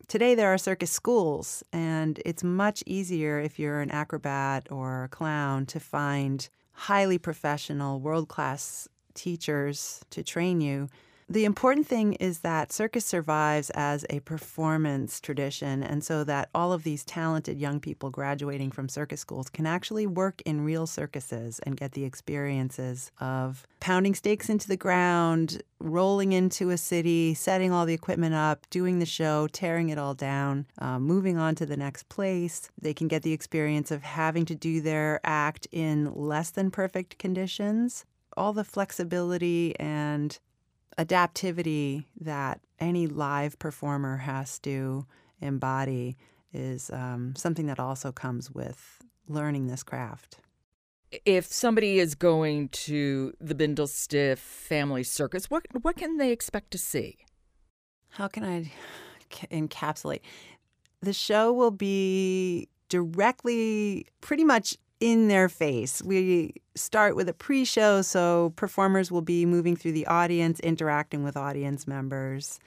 Today, 0.08 0.36
there 0.36 0.54
are 0.54 0.58
circus 0.58 0.92
schools, 0.92 1.64
and 1.74 2.22
it's 2.26 2.44
much 2.44 2.84
easier 2.86 3.40
if 3.40 3.60
you're 3.60 3.82
an 3.82 3.92
acrobat 3.92 4.68
or 4.72 5.04
a 5.04 5.10
clown 5.10 5.66
to 5.66 5.80
find 5.80 6.48
highly 6.72 7.18
professional, 7.18 8.00
world 8.00 8.30
class 8.30 8.88
teachers 9.16 10.06
to 10.12 10.24
train 10.24 10.62
you. 10.62 10.88
The 11.30 11.44
important 11.44 11.86
thing 11.86 12.14
is 12.14 12.40
that 12.40 12.72
circus 12.72 13.06
survives 13.06 13.70
as 13.72 14.06
a 14.10 14.22
performance 14.22 15.20
tradition, 15.20 15.84
and 15.84 16.02
so 16.02 16.24
that 16.24 16.48
all 16.56 16.72
of 16.72 16.84
these 16.84 17.04
talented 17.04 17.60
young 17.60 17.82
people 17.82 18.10
graduating 18.10 18.72
from 18.72 18.88
circus 18.88 19.20
schools 19.20 19.50
can 19.50 19.66
actually 19.66 20.08
work 20.08 20.42
in 20.46 20.64
real 20.64 20.88
circuses 20.88 21.60
and 21.60 21.76
get 21.76 21.92
the 21.92 22.06
experiences 22.06 23.12
of 23.20 23.68
pounding 23.82 24.16
stakes 24.16 24.50
into 24.50 24.70
the 24.70 24.78
ground, 24.78 25.62
rolling 25.80 26.32
into 26.32 26.70
a 26.70 26.78
city, 26.78 27.34
setting 27.34 27.74
all 27.74 27.86
the 27.86 27.94
equipment 27.94 28.34
up, 28.34 28.66
doing 28.70 29.00
the 29.00 29.06
show, 29.06 29.48
tearing 29.48 29.90
it 29.90 29.98
all 29.98 30.14
down, 30.14 30.66
uh, 30.80 30.98
moving 30.98 31.38
on 31.38 31.56
to 31.56 31.66
the 31.66 31.76
next 31.76 32.08
place. 32.08 32.70
They 32.82 32.94
can 32.94 33.10
get 33.10 33.24
the 33.24 33.34
experience 33.34 33.92
of 33.92 34.02
having 34.02 34.46
to 34.46 34.56
do 34.56 34.80
their 34.80 35.20
act 35.26 35.68
in 35.74 36.10
less 36.16 36.52
than 36.52 36.72
perfect 36.72 37.18
conditions 37.18 38.06
all 38.38 38.54
the 38.54 38.64
flexibility 38.64 39.74
and 39.80 40.38
adaptivity 40.98 42.06
that 42.20 42.62
any 42.80 43.08
live 43.08 43.60
performer 43.60 44.18
has 44.18 44.60
to 44.60 45.06
embody 45.42 46.18
is 46.54 46.90
um, 46.92 47.36
something 47.36 47.68
that 47.68 47.80
also 47.80 48.12
comes 48.12 48.52
with 48.52 49.02
learning 49.28 49.68
this 49.68 49.84
craft. 49.84 50.40
If 51.26 51.46
somebody 51.46 52.00
is 52.00 52.16
going 52.16 52.70
to 52.70 53.34
the 53.40 53.56
Bindlestiff 53.56 54.40
Family 54.40 55.04
Circus, 55.04 55.50
what 55.50 55.64
what 55.82 55.96
can 55.96 56.18
they 56.18 56.32
expect 56.32 56.72
to 56.72 56.78
see? 56.78 57.18
How 58.10 58.28
can 58.28 58.44
I 58.44 58.72
encapsulate? 59.52 60.22
The 61.02 61.14
show 61.14 61.54
will 61.54 61.72
be 61.72 62.68
directly, 62.90 64.08
pretty 64.22 64.44
much 64.44 64.78
in 65.00 65.28
their 65.28 65.50
face. 65.50 66.02
We 66.02 66.56
start 66.76 67.16
with 67.16 67.30
a 67.30 67.34
pre 67.34 67.66
show, 67.66 68.02
so 68.02 68.54
performers 68.56 69.12
will 69.12 69.22
be 69.22 69.46
moving 69.46 69.76
through 69.76 69.92
the 69.94 70.08
audience, 70.08 70.60
interacting 70.62 71.24
with 71.24 71.38
audience 71.38 71.88
members. 71.88 72.60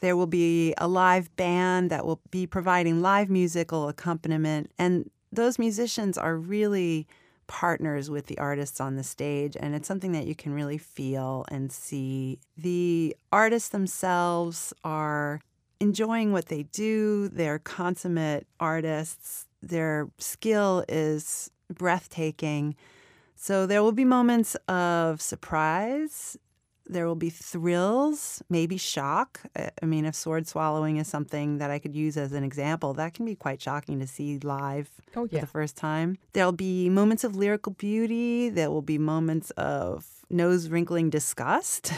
There 0.00 0.16
will 0.16 0.26
be 0.26 0.74
a 0.78 0.86
live 0.86 1.34
band 1.36 1.90
that 1.90 2.06
will 2.06 2.20
be 2.30 2.46
providing 2.46 3.02
live 3.02 3.30
musical 3.30 3.88
accompaniment, 3.88 4.70
and 4.78 5.10
those 5.32 5.58
musicians 5.58 6.16
are 6.16 6.36
really 6.36 7.06
partners 7.48 8.10
with 8.10 8.26
the 8.26 8.38
artists 8.38 8.80
on 8.80 8.96
the 8.96 9.02
stage, 9.02 9.56
and 9.58 9.74
it's 9.74 9.88
something 9.88 10.12
that 10.12 10.26
you 10.26 10.34
can 10.34 10.52
really 10.52 10.78
feel 10.78 11.44
and 11.50 11.72
see. 11.72 12.38
The 12.56 13.16
artists 13.32 13.70
themselves 13.70 14.72
are 14.84 15.40
enjoying 15.80 16.32
what 16.32 16.46
they 16.46 16.64
do, 16.64 17.28
they're 17.28 17.58
consummate 17.58 18.46
artists 18.60 19.47
their 19.62 20.08
skill 20.18 20.84
is 20.88 21.50
breathtaking. 21.72 22.74
So 23.34 23.66
there 23.66 23.82
will 23.82 23.92
be 23.92 24.04
moments 24.04 24.56
of 24.66 25.20
surprise. 25.20 26.36
There 26.86 27.06
will 27.06 27.14
be 27.14 27.30
thrills, 27.30 28.42
maybe 28.48 28.78
shock. 28.78 29.40
I 29.54 29.84
mean, 29.84 30.06
if 30.06 30.14
sword 30.14 30.46
swallowing 30.46 30.96
is 30.96 31.06
something 31.06 31.58
that 31.58 31.70
I 31.70 31.78
could 31.78 31.94
use 31.94 32.16
as 32.16 32.32
an 32.32 32.42
example, 32.42 32.94
that 32.94 33.12
can 33.12 33.26
be 33.26 33.36
quite 33.36 33.60
shocking 33.60 34.00
to 34.00 34.06
see 34.06 34.38
live 34.38 34.88
oh, 35.14 35.28
yeah. 35.30 35.40
for 35.40 35.46
the 35.46 35.50
first 35.50 35.76
time. 35.76 36.16
There'll 36.32 36.52
be 36.52 36.88
moments 36.88 37.24
of 37.24 37.36
lyrical 37.36 37.72
beauty. 37.72 38.48
There 38.48 38.70
will 38.70 38.82
be 38.82 38.96
moments 38.96 39.50
of 39.52 40.06
nose 40.30 40.68
wrinkling 40.68 41.10
disgust. 41.10 41.92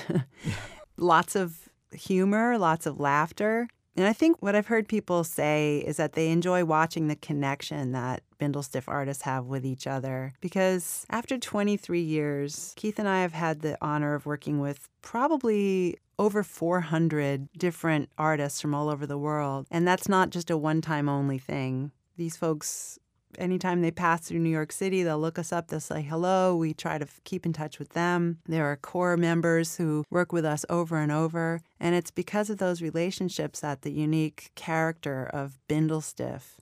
lots 0.97 1.37
of 1.37 1.69
humor, 1.93 2.59
lots 2.59 2.85
of 2.85 2.99
laughter. 2.99 3.69
And 3.97 4.07
I 4.07 4.13
think 4.13 4.37
what 4.41 4.55
I've 4.55 4.69
heard 4.69 4.89
people 4.89 5.25
say 5.25 5.83
is 5.87 5.97
that 5.97 6.13
they 6.13 6.31
enjoy 6.31 6.65
watching 6.65 7.09
the 7.09 7.17
connection 7.17 7.93
that 7.93 8.23
Bindlestiff 8.39 8.85
artists 8.87 9.25
have 9.25 9.47
with 9.47 9.67
each 9.67 9.87
other. 9.87 10.33
Because 10.41 11.05
after 11.11 11.39
23 11.39 12.01
years, 12.01 12.73
Keith 12.77 12.99
and 12.99 13.09
I 13.09 13.23
have 13.23 13.33
had 13.33 13.61
the 13.61 13.77
honor 13.83 14.15
of 14.15 14.27
working 14.27 14.61
with 14.61 14.89
probably 15.03 15.99
over 16.19 16.43
400 16.43 17.49
different 17.57 18.11
artists 18.19 18.61
from 18.61 18.75
all 18.75 18.89
over 18.89 19.07
the 19.07 19.19
world. 19.19 19.67
And 19.71 19.87
that's 19.87 20.09
not 20.09 20.31
just 20.31 20.51
a 20.51 20.57
one 20.57 20.81
time 20.81 21.09
only 21.09 21.39
thing. 21.39 21.93
These 22.17 22.37
folks 22.37 22.99
anytime 23.39 23.83
they 23.83 23.91
pass 23.91 24.23
through 24.23 24.41
New 24.41 24.51
York 24.51 24.73
City, 24.73 25.03
they'll 25.03 25.19
look 25.19 25.39
us 25.39 25.53
up, 25.53 25.69
they'll 25.69 25.81
say 25.81 26.03
hello. 26.03 26.57
We 26.57 26.75
try 26.75 26.99
to 26.99 27.07
keep 27.25 27.47
in 27.47 27.53
touch 27.53 27.79
with 27.79 27.91
them. 27.91 28.39
There 28.47 28.67
are 28.67 28.77
core 28.77 29.17
members 29.17 29.77
who 29.77 30.05
work 30.11 30.33
with 30.33 30.45
us 30.45 30.65
over 30.69 30.97
and 30.97 31.13
over. 31.13 31.61
And 31.79 31.95
it's 31.95 32.11
because 32.11 32.51
of 32.51 32.59
those 32.59 32.83
relationships 32.83 33.61
that 33.61 33.83
the 33.83 33.93
unique 33.93 34.51
character 34.55 35.29
of 35.33 35.59
Bindlestiff 35.69 36.59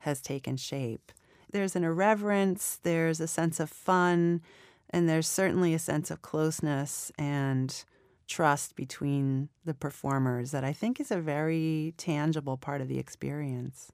has 0.00 0.20
taken 0.20 0.56
shape. 0.56 1.12
There's 1.50 1.76
an 1.76 1.84
irreverence, 1.84 2.78
there's 2.82 3.20
a 3.20 3.28
sense 3.28 3.58
of 3.58 3.70
fun, 3.70 4.42
and 4.90 5.08
there's 5.08 5.28
certainly 5.28 5.74
a 5.74 5.78
sense 5.78 6.10
of 6.10 6.22
closeness 6.22 7.10
and 7.18 7.84
trust 8.26 8.76
between 8.76 9.48
the 9.64 9.74
performers 9.74 10.50
that 10.50 10.62
I 10.62 10.74
think 10.74 11.00
is 11.00 11.10
a 11.10 11.20
very 11.20 11.94
tangible 11.96 12.58
part 12.58 12.82
of 12.82 12.88
the 12.88 12.98
experience. 12.98 13.90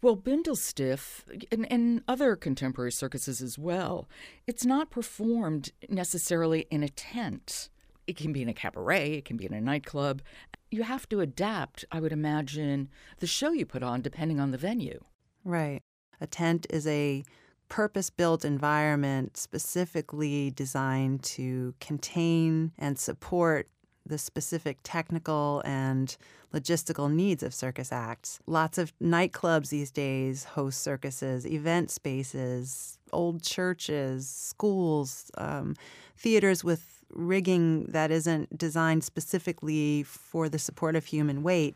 Well, 0.00 0.16
Bindlestiff 0.16 1.24
and, 1.50 1.70
and 1.72 2.02
other 2.06 2.36
contemporary 2.36 2.92
circuses 2.92 3.42
as 3.42 3.58
well, 3.58 4.08
it's 4.46 4.64
not 4.64 4.90
performed 4.90 5.72
necessarily 5.88 6.66
in 6.70 6.84
a 6.84 6.88
tent. 6.88 7.68
It 8.06 8.16
can 8.16 8.32
be 8.32 8.42
in 8.42 8.48
a 8.48 8.54
cabaret, 8.54 9.14
it 9.14 9.24
can 9.24 9.36
be 9.36 9.46
in 9.46 9.52
a 9.52 9.60
nightclub. 9.60 10.22
You 10.70 10.84
have 10.84 11.08
to 11.08 11.20
adapt, 11.20 11.84
I 11.90 12.00
would 12.00 12.12
imagine, 12.12 12.88
the 13.18 13.26
show 13.26 13.50
you 13.50 13.66
put 13.66 13.82
on 13.82 14.00
depending 14.00 14.38
on 14.38 14.52
the 14.52 14.58
venue. 14.58 15.02
Right. 15.44 15.80
A 16.20 16.26
tent 16.26 16.66
is 16.70 16.86
a 16.86 17.24
purpose 17.68 18.08
built 18.08 18.44
environment 18.44 19.36
specifically 19.36 20.50
designed 20.50 21.22
to 21.22 21.74
contain 21.80 22.72
and 22.78 22.98
support 22.98 23.68
the 24.08 24.18
specific 24.18 24.78
technical 24.82 25.62
and 25.64 26.16
logistical 26.52 27.12
needs 27.12 27.42
of 27.42 27.54
circus 27.54 27.92
acts. 27.92 28.40
Lots 28.46 28.78
of 28.78 28.92
nightclubs 28.98 29.68
these 29.68 29.90
days 29.90 30.44
host 30.44 30.82
circuses, 30.82 31.46
event 31.46 31.90
spaces, 31.90 32.98
old 33.12 33.42
churches, 33.42 34.28
schools, 34.28 35.30
um, 35.36 35.76
theaters 36.16 36.64
with 36.64 37.04
rigging 37.10 37.84
that 37.86 38.10
isn't 38.10 38.56
designed 38.56 39.04
specifically 39.04 40.02
for 40.02 40.48
the 40.48 40.58
support 40.58 40.96
of 40.96 41.06
human 41.06 41.42
weight, 41.42 41.74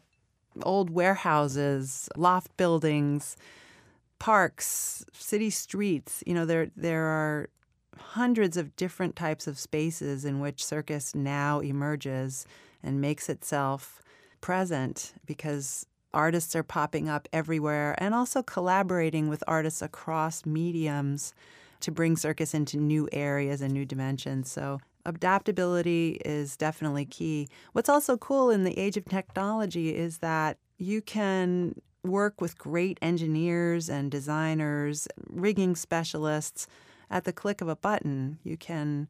old 0.63 0.91
warehouses, 0.91 2.09
loft 2.17 2.57
buildings, 2.57 3.37
parks, 4.19 5.05
city 5.13 5.51
streets. 5.51 6.23
You 6.27 6.35
know, 6.35 6.45
there 6.47 6.71
there 6.77 7.05
are 7.05 7.49
hundreds 7.99 8.57
of 8.57 8.75
different 8.77 9.17
types 9.17 9.47
of 9.47 9.59
spaces 9.59 10.25
in 10.25 10.41
which 10.41 10.65
circus 10.65 11.15
now 11.15 11.61
emerges 11.61 12.47
and 12.83 13.01
makes 13.01 13.29
itself 13.29 14.03
present 14.41 15.15
because 15.27 15.87
artists 16.15 16.55
are 16.55 16.63
popping 16.63 17.09
up 17.09 17.29
everywhere 17.33 17.95
and 17.99 18.15
also 18.15 18.43
collaborating 18.43 19.29
with 19.29 19.43
artists 19.47 19.83
across 19.83 20.45
mediums 20.45 21.33
to 21.81 21.91
bring 21.91 22.17
circus 22.17 22.55
into 22.55 22.77
new 22.77 23.09
areas 23.13 23.61
and 23.61 23.73
new 23.73 23.85
dimensions. 23.85 24.51
So 24.51 24.81
adaptability 25.05 26.21
is 26.25 26.57
definitely 26.57 27.05
key. 27.05 27.49
What's 27.73 27.89
also 27.89 28.17
cool 28.17 28.51
in 28.51 28.65
the 28.65 28.79
age 28.79 28.97
of 28.97 29.05
technology 29.07 29.95
is 29.95 30.19
that 30.19 30.59
you 30.79 31.01
can 31.01 31.75
work 32.05 32.41
with 32.41 32.59
great 32.59 32.99
engineers 33.01 33.89
and 33.89 34.11
designers, 34.11 35.09
rigging 35.29 35.77
specialists 35.77 36.67
at 37.13 37.25
the 37.25 37.33
click 37.33 37.61
of 37.61 37.69
a 37.69 37.77
button. 37.77 38.39
You 38.43 38.57
can 38.57 39.09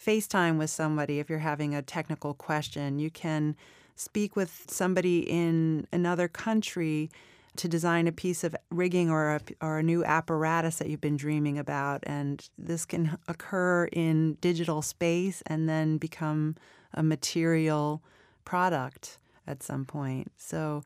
FaceTime 0.00 0.58
with 0.58 0.70
somebody 0.70 1.20
if 1.20 1.30
you're 1.30 1.38
having 1.38 1.74
a 1.74 1.82
technical 1.82 2.34
question. 2.34 2.98
You 2.98 3.10
can 3.10 3.54
speak 3.94 4.34
with 4.34 4.64
somebody 4.68 5.20
in 5.20 5.86
another 5.92 6.26
country 6.26 7.10
to 7.56 7.68
design 7.68 8.08
a 8.08 8.12
piece 8.12 8.42
of 8.42 8.56
rigging 8.70 9.08
or 9.08 9.36
a, 9.36 9.40
or 9.60 9.78
a 9.78 9.82
new 9.82 10.04
apparatus 10.04 10.76
that 10.78 10.88
you've 10.88 11.00
been 11.00 11.16
dreaming 11.16 11.56
about. 11.56 12.02
And 12.04 12.48
this 12.58 12.84
can 12.84 13.16
occur 13.28 13.84
in 13.92 14.34
digital 14.40 14.82
space 14.82 15.40
and 15.46 15.68
then 15.68 15.98
become 15.98 16.56
a 16.92 17.02
material 17.02 18.02
product 18.44 19.18
at 19.46 19.62
some 19.62 19.84
point. 19.84 20.32
So 20.36 20.82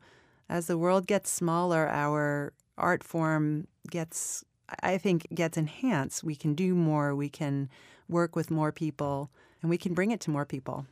as 0.47 0.67
the 0.67 0.77
world 0.77 1.07
gets 1.07 1.31
smaller, 1.31 1.87
our 1.87 2.53
art 2.77 3.03
form 3.03 3.67
gets, 3.89 4.43
I 4.81 4.97
think, 4.97 5.27
gets 5.33 5.57
enhanced. 5.57 6.23
We 6.23 6.35
can 6.35 6.53
do 6.53 6.75
more, 6.75 7.15
we 7.15 7.29
can 7.29 7.69
work 8.07 8.35
with 8.35 8.51
more 8.51 8.71
people, 8.71 9.31
and 9.61 9.69
we 9.69 9.77
can 9.77 9.93
bring 9.93 10.11
it 10.11 10.19
to 10.21 10.31
more 10.31 10.45
people. 10.45 10.85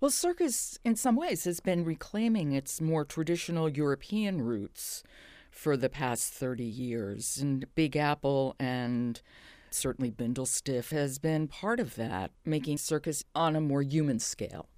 Well, 0.00 0.10
circus, 0.10 0.78
in 0.84 0.94
some 0.94 1.16
ways, 1.16 1.44
has 1.44 1.58
been 1.60 1.84
reclaiming 1.84 2.52
its 2.52 2.80
more 2.80 3.04
traditional 3.04 3.68
European 3.68 4.42
roots 4.42 5.02
for 5.50 5.76
the 5.76 5.88
past 5.88 6.32
30 6.32 6.64
years. 6.64 7.38
And 7.38 7.66
Big 7.74 7.96
Apple 7.96 8.54
and 8.60 9.20
certainly 9.70 10.10
Bindlestiff 10.10 10.90
has 10.90 11.18
been 11.18 11.48
part 11.48 11.80
of 11.80 11.96
that, 11.96 12.30
making 12.44 12.78
circus 12.78 13.24
on 13.34 13.56
a 13.56 13.60
more 13.60 13.82
human 13.82 14.20
scale. 14.20 14.68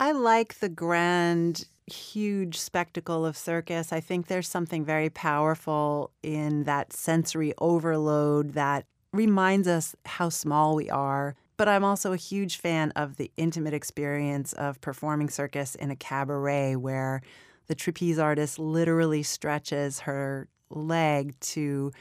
I 0.00 0.12
like 0.12 0.58
the 0.58 0.68
grand, 0.68 1.66
huge 1.86 2.58
spectacle 2.58 3.26
of 3.26 3.36
circus. 3.36 3.92
I 3.92 4.00
think 4.00 4.26
there's 4.26 4.48
something 4.48 4.84
very 4.84 5.10
powerful 5.10 6.10
in 6.22 6.64
that 6.64 6.92
sensory 6.92 7.54
overload 7.58 8.52
that 8.52 8.86
reminds 9.12 9.68
us 9.68 9.94
how 10.06 10.28
small 10.28 10.74
we 10.74 10.88
are 10.88 11.34
but 11.62 11.68
I'm 11.68 11.84
also 11.84 12.12
a 12.12 12.16
huge 12.16 12.56
fan 12.56 12.90
of 12.96 13.18
the 13.18 13.30
intimate 13.36 13.72
experience 13.72 14.52
of 14.54 14.80
performing 14.80 15.28
circus 15.28 15.76
in 15.76 15.92
a 15.92 15.96
cabaret 15.96 16.74
where 16.74 17.22
the 17.68 17.76
trapeze 17.76 18.18
artist 18.18 18.58
literally 18.58 19.22
stretches 19.22 20.00
her 20.00 20.48
leg 20.70 21.38
to 21.38 21.92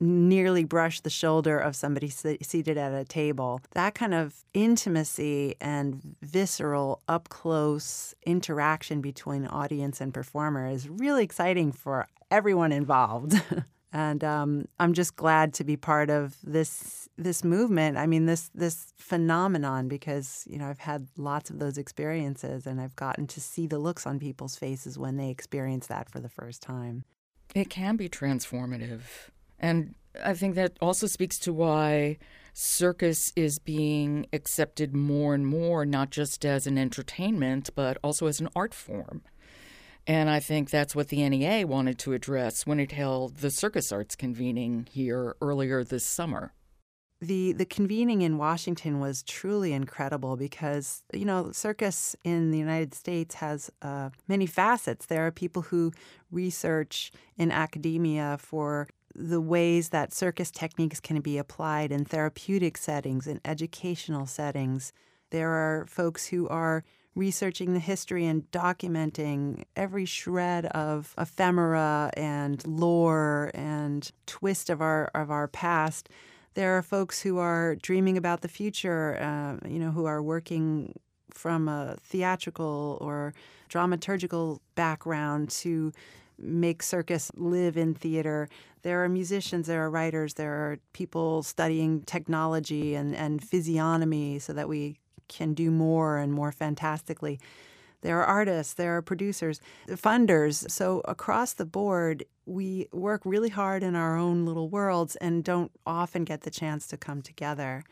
nearly 0.00 0.64
brush 0.64 1.00
the 1.00 1.10
shoulder 1.10 1.58
of 1.58 1.74
somebody 1.74 2.08
seated 2.08 2.78
at 2.78 2.92
a 2.92 3.04
table. 3.04 3.60
That 3.72 3.94
kind 3.94 4.14
of 4.14 4.44
intimacy 4.54 5.56
and 5.60 6.16
visceral, 6.22 7.02
up 7.08 7.28
close 7.28 8.14
interaction 8.24 9.00
between 9.00 9.46
audience 9.46 10.00
and 10.00 10.14
performer 10.14 10.68
is 10.68 10.88
really 10.88 11.24
exciting 11.24 11.72
for 11.72 12.06
everyone 12.30 12.72
involved. 12.72 13.40
and 13.92 14.22
um, 14.22 14.66
I'm 14.78 14.92
just 14.92 15.16
glad 15.16 15.54
to 15.54 15.64
be 15.64 15.76
part 15.76 16.10
of 16.10 16.36
this 16.42 17.08
this 17.16 17.42
movement. 17.42 17.96
I 17.96 18.06
mean 18.06 18.26
this 18.26 18.50
this 18.54 18.92
phenomenon 18.96 19.88
because 19.88 20.44
you 20.48 20.58
know 20.58 20.68
I've 20.68 20.78
had 20.78 21.08
lots 21.16 21.50
of 21.50 21.58
those 21.58 21.78
experiences 21.78 22.66
and 22.66 22.80
I've 22.80 22.96
gotten 22.96 23.26
to 23.28 23.40
see 23.40 23.66
the 23.66 23.78
looks 23.78 24.06
on 24.06 24.18
people's 24.18 24.56
faces 24.56 24.98
when 24.98 25.16
they 25.16 25.30
experience 25.30 25.86
that 25.88 26.08
for 26.10 26.20
the 26.20 26.28
first 26.28 26.62
time. 26.62 27.04
It 27.54 27.70
can 27.70 27.96
be 27.96 28.10
transformative, 28.10 29.30
and 29.58 29.94
I 30.22 30.34
think 30.34 30.54
that 30.54 30.76
also 30.80 31.06
speaks 31.06 31.38
to 31.40 31.52
why 31.52 32.18
circus 32.52 33.32
is 33.36 33.58
being 33.58 34.26
accepted 34.32 34.94
more 34.94 35.34
and 35.34 35.46
more, 35.46 35.86
not 35.86 36.10
just 36.10 36.44
as 36.44 36.66
an 36.66 36.78
entertainment 36.78 37.70
but 37.74 37.98
also 38.02 38.26
as 38.26 38.40
an 38.40 38.48
art 38.56 38.74
form. 38.74 39.22
And 40.06 40.30
I 40.30 40.40
think 40.40 40.70
that's 40.70 40.96
what 40.96 41.08
the 41.08 41.28
NEA 41.28 41.66
wanted 41.66 41.98
to 42.00 42.14
address 42.14 42.66
when 42.66 42.80
it 42.80 42.92
held 42.92 43.36
the 43.36 43.50
circus 43.50 43.92
arts 43.92 44.16
convening 44.16 44.88
here 44.90 45.36
earlier 45.42 45.84
this 45.84 46.04
summer. 46.04 46.54
The 47.20 47.52
the 47.52 47.66
convening 47.66 48.22
in 48.22 48.38
Washington 48.38 49.00
was 49.00 49.24
truly 49.24 49.72
incredible 49.72 50.36
because 50.36 51.02
you 51.12 51.24
know 51.24 51.50
circus 51.50 52.14
in 52.22 52.52
the 52.52 52.58
United 52.58 52.94
States 52.94 53.34
has 53.34 53.70
uh, 53.82 54.10
many 54.28 54.46
facets. 54.46 55.06
There 55.06 55.26
are 55.26 55.32
people 55.32 55.62
who 55.62 55.92
research 56.30 57.10
in 57.36 57.50
academia 57.50 58.38
for 58.38 58.88
the 59.14 59.40
ways 59.40 59.88
that 59.90 60.12
circus 60.12 60.50
techniques 60.50 61.00
can 61.00 61.20
be 61.20 61.38
applied 61.38 61.90
in 61.90 62.04
therapeutic 62.04 62.76
settings, 62.76 63.26
in 63.26 63.40
educational 63.44 64.26
settings. 64.26 64.92
There 65.30 65.50
are 65.50 65.86
folks 65.86 66.26
who 66.26 66.48
are 66.48 66.84
researching 67.14 67.74
the 67.74 67.80
history 67.80 68.24
and 68.26 68.48
documenting 68.52 69.64
every 69.74 70.04
shred 70.04 70.66
of 70.66 71.14
ephemera 71.18 72.10
and 72.16 72.64
lore 72.66 73.50
and 73.54 74.10
twist 74.26 74.70
of 74.70 74.80
our 74.80 75.10
of 75.14 75.30
our 75.30 75.48
past. 75.48 76.08
There 76.54 76.76
are 76.78 76.82
folks 76.82 77.20
who 77.20 77.38
are 77.38 77.76
dreaming 77.76 78.16
about 78.16 78.40
the 78.40 78.48
future, 78.48 79.16
uh, 79.20 79.68
you 79.68 79.78
know, 79.78 79.90
who 79.90 80.06
are 80.06 80.22
working 80.22 80.98
from 81.30 81.68
a 81.68 81.96
theatrical 82.02 82.98
or 83.00 83.34
dramaturgical 83.68 84.60
background 84.74 85.50
to 85.50 85.92
make 86.38 86.82
circus 86.82 87.30
live 87.34 87.76
in 87.76 87.94
theater. 87.94 88.48
There 88.82 89.02
are 89.04 89.08
musicians, 89.08 89.66
there 89.66 89.84
are 89.84 89.90
writers, 89.90 90.34
there 90.34 90.52
are 90.52 90.78
people 90.92 91.42
studying 91.42 92.02
technology 92.02 92.94
and, 92.94 93.14
and 93.14 93.42
physiognomy 93.42 94.38
so 94.38 94.52
that 94.52 94.68
we 94.68 94.98
can 95.28 95.54
do 95.54 95.70
more 95.70 96.18
and 96.18 96.32
more 96.32 96.52
fantastically. 96.52 97.38
There 98.00 98.20
are 98.20 98.24
artists, 98.24 98.74
there 98.74 98.96
are 98.96 99.02
producers, 99.02 99.60
funders. 99.88 100.70
So 100.70 101.02
across 101.06 101.52
the 101.54 101.66
board, 101.66 102.24
we 102.46 102.86
work 102.92 103.22
really 103.24 103.48
hard 103.48 103.82
in 103.82 103.96
our 103.96 104.16
own 104.16 104.46
little 104.46 104.68
worlds 104.68 105.16
and 105.16 105.42
don't 105.42 105.72
often 105.84 106.24
get 106.24 106.42
the 106.42 106.50
chance 106.50 106.86
to 106.88 106.96
come 106.96 107.22
together. 107.22 107.82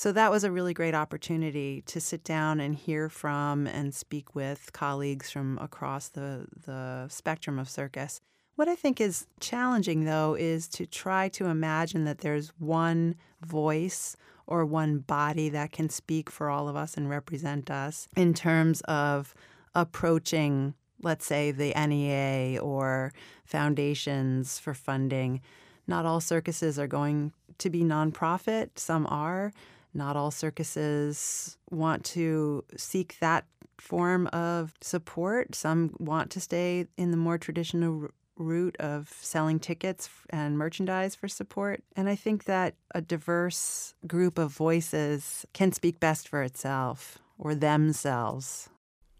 So 0.00 0.12
that 0.12 0.30
was 0.30 0.44
a 0.44 0.50
really 0.50 0.72
great 0.72 0.94
opportunity 0.94 1.82
to 1.82 2.00
sit 2.00 2.24
down 2.24 2.58
and 2.58 2.74
hear 2.74 3.10
from 3.10 3.66
and 3.66 3.94
speak 3.94 4.34
with 4.34 4.72
colleagues 4.72 5.30
from 5.30 5.58
across 5.58 6.08
the, 6.08 6.46
the 6.64 7.06
spectrum 7.10 7.58
of 7.58 7.68
circus. 7.68 8.22
What 8.56 8.66
I 8.66 8.76
think 8.76 8.98
is 8.98 9.26
challenging, 9.40 10.06
though, 10.06 10.34
is 10.38 10.68
to 10.68 10.86
try 10.86 11.28
to 11.28 11.48
imagine 11.48 12.06
that 12.06 12.20
there's 12.20 12.48
one 12.58 13.14
voice 13.42 14.16
or 14.46 14.64
one 14.64 15.00
body 15.00 15.50
that 15.50 15.70
can 15.70 15.90
speak 15.90 16.30
for 16.30 16.48
all 16.48 16.66
of 16.66 16.76
us 16.76 16.96
and 16.96 17.10
represent 17.10 17.70
us 17.70 18.08
in 18.16 18.32
terms 18.32 18.80
of 18.88 19.34
approaching, 19.74 20.72
let's 21.02 21.26
say, 21.26 21.50
the 21.50 21.74
NEA 21.74 22.58
or 22.58 23.12
foundations 23.44 24.58
for 24.58 24.72
funding. 24.72 25.42
Not 25.86 26.06
all 26.06 26.22
circuses 26.22 26.78
are 26.78 26.86
going 26.86 27.34
to 27.58 27.68
be 27.68 27.82
nonprofit, 27.82 28.78
some 28.78 29.06
are. 29.10 29.52
Not 29.92 30.16
all 30.16 30.30
circuses 30.30 31.56
want 31.70 32.04
to 32.06 32.64
seek 32.76 33.16
that 33.20 33.46
form 33.78 34.26
of 34.28 34.74
support. 34.80 35.54
Some 35.54 35.94
want 35.98 36.30
to 36.32 36.40
stay 36.40 36.86
in 36.96 37.10
the 37.10 37.16
more 37.16 37.38
traditional 37.38 38.08
route 38.36 38.76
of 38.78 39.08
selling 39.20 39.58
tickets 39.58 40.08
and 40.30 40.56
merchandise 40.56 41.14
for 41.14 41.28
support. 41.28 41.82
And 41.94 42.08
I 42.08 42.16
think 42.16 42.44
that 42.44 42.74
a 42.94 43.00
diverse 43.00 43.94
group 44.06 44.38
of 44.38 44.52
voices 44.52 45.44
can 45.52 45.72
speak 45.72 46.00
best 46.00 46.28
for 46.28 46.42
itself 46.42 47.18
or 47.38 47.54
themselves. 47.54 48.68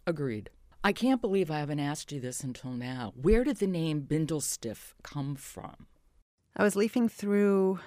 Agreed. 0.07 0.51
I 0.83 0.93
can't 0.93 1.21
believe 1.21 1.51
I 1.51 1.59
haven't 1.59 1.81
asked 1.81 2.11
you 2.11 2.21
this 2.21 2.43
until 2.43 2.71
now. 2.71 3.13
Where 3.15 3.45
did 3.45 3.59
the 3.59 3.67
name 3.67 4.03
Bindlestiff 4.03 4.95
come 5.03 5.37
from? 5.37 5.87
I 6.57 6.63
was 6.63 6.75
leafing 6.75 7.09
through 7.09 7.81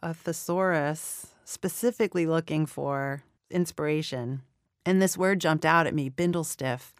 a 0.00 0.12
thesaurus 0.12 1.28
specifically 1.48 2.26
looking 2.26 2.66
for 2.66 3.22
inspiration, 3.50 4.42
and 4.84 5.00
this 5.00 5.16
word 5.16 5.40
jumped 5.40 5.64
out 5.64 5.86
at 5.86 5.94
me 5.94 6.10
bindle 6.10 6.44
stiff. 6.44 6.94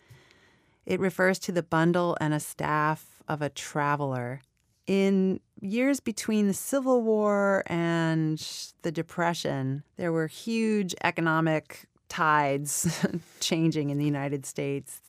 It 0.86 0.98
refers 1.00 1.38
to 1.40 1.52
the 1.52 1.62
bundle 1.62 2.16
and 2.18 2.32
a 2.32 2.40
staff 2.40 3.22
of 3.28 3.42
a 3.42 3.50
traveler. 3.50 4.40
In 4.86 5.40
years 5.60 6.00
between 6.00 6.46
the 6.46 6.54
Civil 6.54 7.02
War 7.02 7.62
and 7.66 8.42
the 8.80 8.90
Depression, 8.90 9.82
there 9.98 10.12
were 10.12 10.28
huge 10.28 10.94
economic 11.04 11.84
tides 12.08 13.06
changing 13.40 13.90
in 13.90 13.98
the 13.98 14.06
United 14.06 14.46
States. 14.46 15.02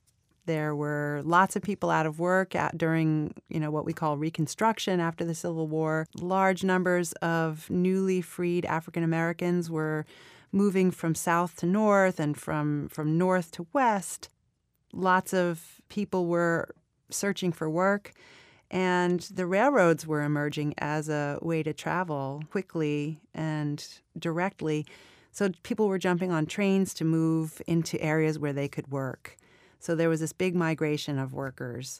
There 0.49 0.75
were 0.75 1.21
lots 1.25 1.55
of 1.55 1.61
people 1.61 1.91
out 1.91 2.07
of 2.07 2.19
work 2.19 2.55
at, 2.55 2.75
during, 2.75 3.35
you 3.49 3.59
know, 3.59 3.69
what 3.69 3.85
we 3.85 3.93
call 3.93 4.17
Reconstruction 4.17 4.99
after 4.99 5.23
the 5.23 5.35
Civil 5.35 5.67
War. 5.67 6.07
Large 6.19 6.63
numbers 6.63 7.13
of 7.21 7.69
newly 7.69 8.19
freed 8.21 8.65
African 8.65 9.03
Americans 9.03 9.69
were 9.69 10.07
moving 10.51 10.89
from 10.89 11.13
south 11.13 11.55
to 11.57 11.67
north 11.67 12.19
and 12.19 12.35
from 12.35 12.87
from 12.89 13.15
north 13.15 13.51
to 13.51 13.67
west. 13.73 14.29
Lots 14.91 15.35
of 15.35 15.79
people 15.87 16.25
were 16.25 16.73
searching 17.11 17.51
for 17.51 17.69
work. 17.69 18.13
And 18.71 19.19
the 19.19 19.45
railroads 19.45 20.07
were 20.07 20.23
emerging 20.23 20.73
as 20.79 21.09
a 21.09 21.37
way 21.43 21.61
to 21.61 21.73
travel 21.73 22.41
quickly 22.49 23.19
and 23.35 23.87
directly. 24.17 24.87
So 25.31 25.51
people 25.61 25.87
were 25.87 25.99
jumping 25.99 26.31
on 26.31 26.47
trains 26.47 26.95
to 26.95 27.05
move 27.05 27.61
into 27.67 28.01
areas 28.01 28.39
where 28.39 28.53
they 28.53 28.67
could 28.67 28.91
work. 28.91 29.37
So 29.79 29.95
there 29.95 30.09
was 30.09 30.19
this 30.19 30.33
big 30.33 30.55
migration 30.55 31.17
of 31.17 31.33
workers. 31.33 31.99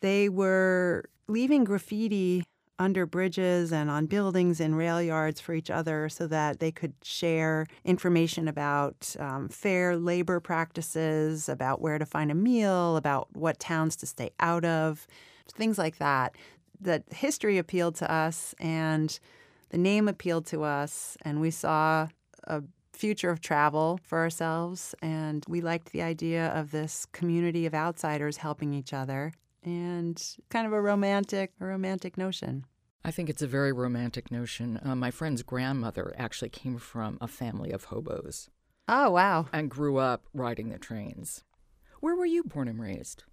They 0.00 0.28
were 0.28 1.04
leaving 1.28 1.64
graffiti 1.64 2.44
under 2.78 3.06
bridges 3.06 3.72
and 3.72 3.90
on 3.90 4.06
buildings 4.06 4.60
and 4.60 4.76
rail 4.76 5.00
yards 5.00 5.40
for 5.40 5.54
each 5.54 5.70
other 5.70 6.08
so 6.08 6.26
that 6.26 6.60
they 6.60 6.70
could 6.70 6.92
share 7.02 7.66
information 7.84 8.48
about 8.48 9.16
um, 9.18 9.48
fair 9.48 9.96
labor 9.96 10.40
practices, 10.40 11.48
about 11.48 11.80
where 11.80 11.98
to 11.98 12.04
find 12.04 12.30
a 12.30 12.34
meal, 12.34 12.96
about 12.96 13.28
what 13.34 13.58
towns 13.58 13.96
to 13.96 14.06
stay 14.06 14.30
out 14.40 14.64
of, 14.64 15.06
things 15.54 15.78
like 15.78 15.96
that. 15.98 16.34
That 16.78 17.04
history 17.10 17.56
appealed 17.56 17.94
to 17.96 18.12
us 18.12 18.54
and 18.58 19.18
the 19.70 19.78
name 19.78 20.06
appealed 20.06 20.46
to 20.46 20.62
us, 20.62 21.16
and 21.22 21.40
we 21.40 21.50
saw 21.50 22.08
a 22.44 22.62
future 22.96 23.30
of 23.30 23.40
travel 23.40 24.00
for 24.02 24.18
ourselves. 24.18 24.94
And 25.02 25.44
we 25.48 25.60
liked 25.60 25.92
the 25.92 26.02
idea 26.02 26.48
of 26.48 26.70
this 26.70 27.06
community 27.12 27.66
of 27.66 27.74
outsiders 27.74 28.38
helping 28.38 28.72
each 28.74 28.92
other 28.92 29.32
and 29.62 30.22
kind 30.48 30.66
of 30.66 30.72
a 30.72 30.80
romantic, 30.80 31.52
a 31.60 31.66
romantic 31.66 32.16
notion. 32.16 32.64
I 33.04 33.10
think 33.10 33.28
it's 33.28 33.42
a 33.42 33.46
very 33.46 33.72
romantic 33.72 34.30
notion. 34.30 34.80
Uh, 34.84 34.96
my 34.96 35.10
friend's 35.10 35.42
grandmother 35.42 36.14
actually 36.18 36.48
came 36.48 36.78
from 36.78 37.18
a 37.20 37.28
family 37.28 37.70
of 37.70 37.84
hobos. 37.84 38.50
Oh, 38.88 39.10
wow. 39.10 39.46
And 39.52 39.70
grew 39.70 39.98
up 39.98 40.24
riding 40.32 40.70
the 40.70 40.78
trains. 40.78 41.44
Where 42.00 42.16
were 42.16 42.26
you 42.26 42.42
born 42.44 42.68
and 42.68 42.80
raised? 42.80 43.24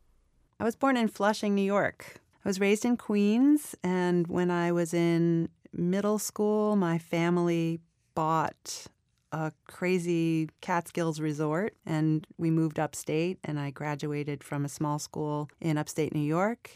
I 0.59 0.63
was 0.63 0.75
born 0.75 0.97
in 0.97 1.07
Flushing, 1.07 1.55
New 1.55 1.63
York. 1.63 2.21
I 2.45 2.49
was 2.49 2.59
raised 2.59 2.85
in 2.85 2.97
Queens, 2.97 3.75
and 3.83 4.27
when 4.27 4.51
I 4.51 4.71
was 4.71 4.93
in 4.93 5.49
middle 5.71 6.19
school, 6.19 6.75
my 6.75 6.97
family 6.97 7.79
bought 8.15 8.85
a 9.33 9.51
crazy 9.67 10.47
Catskills 10.61 11.19
resort 11.19 11.75
and 11.87 12.25
we 12.37 12.51
moved 12.51 12.79
upstate 12.79 13.39
and 13.43 13.59
I 13.59 13.71
graduated 13.71 14.43
from 14.43 14.63
a 14.63 14.69
small 14.69 14.99
school 14.99 15.49
in 15.59 15.77
upstate 15.77 16.13
New 16.13 16.21
York. 16.21 16.69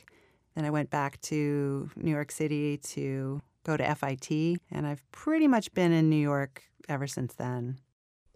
Then 0.55 0.65
I 0.65 0.71
went 0.71 0.89
back 0.89 1.21
to 1.21 1.89
New 1.95 2.09
York 2.09 2.31
City 2.31 2.77
to 2.77 3.41
go 3.63 3.77
to 3.77 3.95
FIT 3.95 4.59
and 4.71 4.87
I've 4.87 5.09
pretty 5.11 5.47
much 5.47 5.71
been 5.75 5.91
in 5.91 6.09
New 6.09 6.15
York 6.15 6.63
ever 6.89 7.05
since 7.05 7.35
then. 7.35 7.77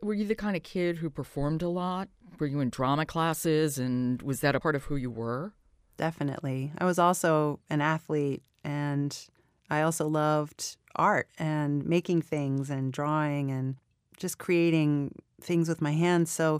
Were 0.03 0.13
you 0.13 0.27
the 0.27 0.35
kind 0.35 0.55
of 0.55 0.61
kid 0.61 0.97
who 0.97 1.09
performed 1.09 1.63
a 1.63 1.69
lot? 1.69 2.07
Were 2.37 2.47
you 2.47 2.59
in 2.59 2.69
drama 2.69 3.07
classes 3.07 3.79
and 3.79 4.21
was 4.21 4.41
that 4.41 4.55
a 4.55 4.59
part 4.59 4.75
of 4.75 4.83
who 4.83 4.97
you 4.97 5.09
were? 5.09 5.53
Definitely. 5.97 6.71
I 6.77 6.85
was 6.85 6.99
also 6.99 7.59
an 7.71 7.81
athlete 7.81 8.43
and 8.63 9.17
I 9.71 9.81
also 9.81 10.07
loved 10.07 10.77
art 10.95 11.27
and 11.39 11.83
making 11.85 12.21
things 12.21 12.69
and 12.69 12.93
drawing 12.93 13.49
and 13.49 13.77
just 14.21 14.37
creating 14.37 15.15
things 15.41 15.67
with 15.67 15.81
my 15.81 15.91
hands. 15.91 16.31
So 16.31 16.59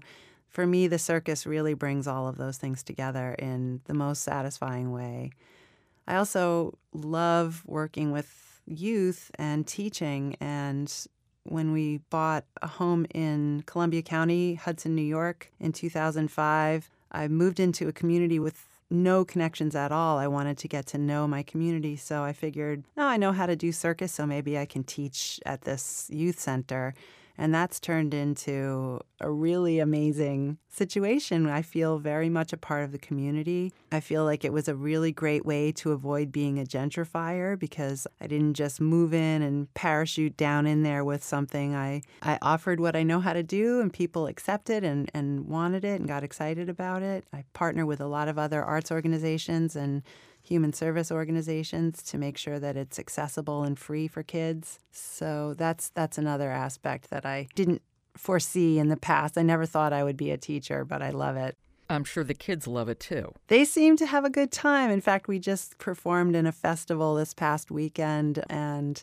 for 0.50 0.66
me, 0.66 0.88
the 0.88 1.00
circus 1.00 1.46
really 1.46 1.74
brings 1.74 2.08
all 2.08 2.28
of 2.28 2.38
those 2.38 2.58
things 2.58 2.84
together 2.84 3.36
in 3.40 3.82
the 3.86 3.94
most 3.94 4.24
satisfying 4.24 4.92
way. 4.92 5.32
I 6.08 6.16
also 6.16 6.78
love 6.92 7.64
working 7.66 8.12
with 8.12 8.60
youth 8.66 9.32
and 9.36 9.66
teaching. 9.66 10.36
And 10.42 10.94
when 11.44 11.72
we 11.72 12.00
bought 12.10 12.46
a 12.62 12.68
home 12.68 13.06
in 13.14 13.64
Columbia 13.66 14.02
County, 14.02 14.56
Hudson, 14.56 14.96
New 14.96 15.02
York 15.04 15.52
in 15.60 15.72
2005, 15.72 16.90
I 17.12 17.28
moved 17.28 17.60
into 17.60 17.88
a 17.88 17.94
community 17.94 18.40
with 18.40 18.66
no 18.90 19.24
connections 19.24 19.74
at 19.76 19.92
all. 19.92 20.18
I 20.18 20.28
wanted 20.28 20.58
to 20.58 20.68
get 20.68 20.86
to 20.88 20.98
know 20.98 21.28
my 21.28 21.44
community. 21.44 21.96
So 21.96 22.24
I 22.24 22.34
figured, 22.34 22.84
oh, 22.98 23.06
I 23.06 23.18
know 23.18 23.32
how 23.32 23.46
to 23.46 23.56
do 23.56 23.72
circus, 23.72 24.12
so 24.12 24.26
maybe 24.26 24.58
I 24.58 24.66
can 24.66 24.84
teach 24.84 25.40
at 25.46 25.62
this 25.62 26.10
youth 26.12 26.40
center. 26.40 26.94
And 27.42 27.56
that's 27.56 27.80
turned 27.80 28.14
into 28.14 29.00
a 29.20 29.32
really 29.32 29.80
amazing 29.80 30.60
situation. 30.70 31.48
I 31.48 31.64
feel 31.64 31.98
very 31.98 32.30
much 32.30 32.54
a 32.54 32.58
part 32.58 32.84
of 32.84 32.92
the 32.92 33.00
community. 33.00 33.74
I 33.92 34.00
feel 34.00 34.26
like 34.26 34.46
it 34.46 34.54
was 34.54 34.68
a 34.68 34.76
really 34.76 35.12
great 35.12 35.44
way 35.44 35.72
to 35.72 35.92
avoid 35.92 36.32
being 36.32 36.60
a 36.60 36.66
gentrifier 36.66 37.58
because 37.58 38.06
I 38.22 38.28
didn't 38.28 38.54
just 38.54 38.80
move 38.80 39.12
in 39.12 39.42
and 39.42 39.74
parachute 39.74 40.38
down 40.38 40.68
in 40.68 40.84
there 40.84 41.04
with 41.04 41.24
something. 41.24 41.74
I, 41.74 42.04
I 42.22 42.38
offered 42.44 42.80
what 42.80 42.96
I 42.96 43.02
know 43.02 43.20
how 43.20 43.34
to 43.34 43.42
do, 43.42 43.82
and 43.82 43.92
people 43.92 44.28
accepted 44.28 44.84
and, 44.84 45.10
and 45.16 45.48
wanted 45.48 45.84
it 45.84 46.00
and 46.00 46.08
got 46.08 46.24
excited 46.24 46.70
about 46.70 47.02
it. 47.02 47.26
I 47.34 47.46
partner 47.54 47.88
with 47.88 48.02
a 48.02 48.08
lot 48.08 48.28
of 48.28 48.38
other 48.38 48.64
arts 48.64 48.92
organizations 48.92 49.76
and 49.76 50.04
human 50.44 50.74
service 50.74 51.12
organizations 51.12 52.02
to 52.04 52.18
make 52.18 52.38
sure 52.38 52.60
that 52.60 52.78
it's 52.78 53.00
accessible 53.00 53.64
and 53.64 53.78
free 53.78 54.08
for 54.08 54.24
kids. 54.24 54.80
So 54.92 55.54
that's 55.58 55.90
that's 55.90 56.18
another 56.18 56.52
aspect 56.52 57.10
that 57.10 57.26
I 57.26 57.48
didn't 57.56 57.82
foresee 58.16 58.80
in 58.80 58.90
the 58.90 58.98
past. 58.98 59.38
I 59.38 59.42
never 59.42 59.66
thought 59.66 59.94
I 59.94 60.04
would 60.04 60.18
be 60.18 60.32
a 60.32 60.38
teacher, 60.38 60.84
but 60.84 61.02
I 61.02 61.12
love 61.12 61.38
it. 61.38 61.58
I'm 61.90 62.04
sure 62.04 62.24
the 62.24 62.34
kids 62.34 62.68
love 62.68 62.88
it 62.88 63.00
too. 63.00 63.34
They 63.48 63.66
seem 63.66 63.98
to 63.98 64.06
have 64.06 64.24
a 64.24 64.30
good 64.30 64.52
time. 64.52 64.92
In 64.92 65.02
fact, 65.02 65.28
we 65.28 65.40
just 65.40 65.78
performed 65.78 66.36
in 66.36 66.46
a 66.46 66.52
festival 66.52 67.16
this 67.16 67.34
past 67.34 67.70
weekend 67.70 68.44
and 68.50 69.02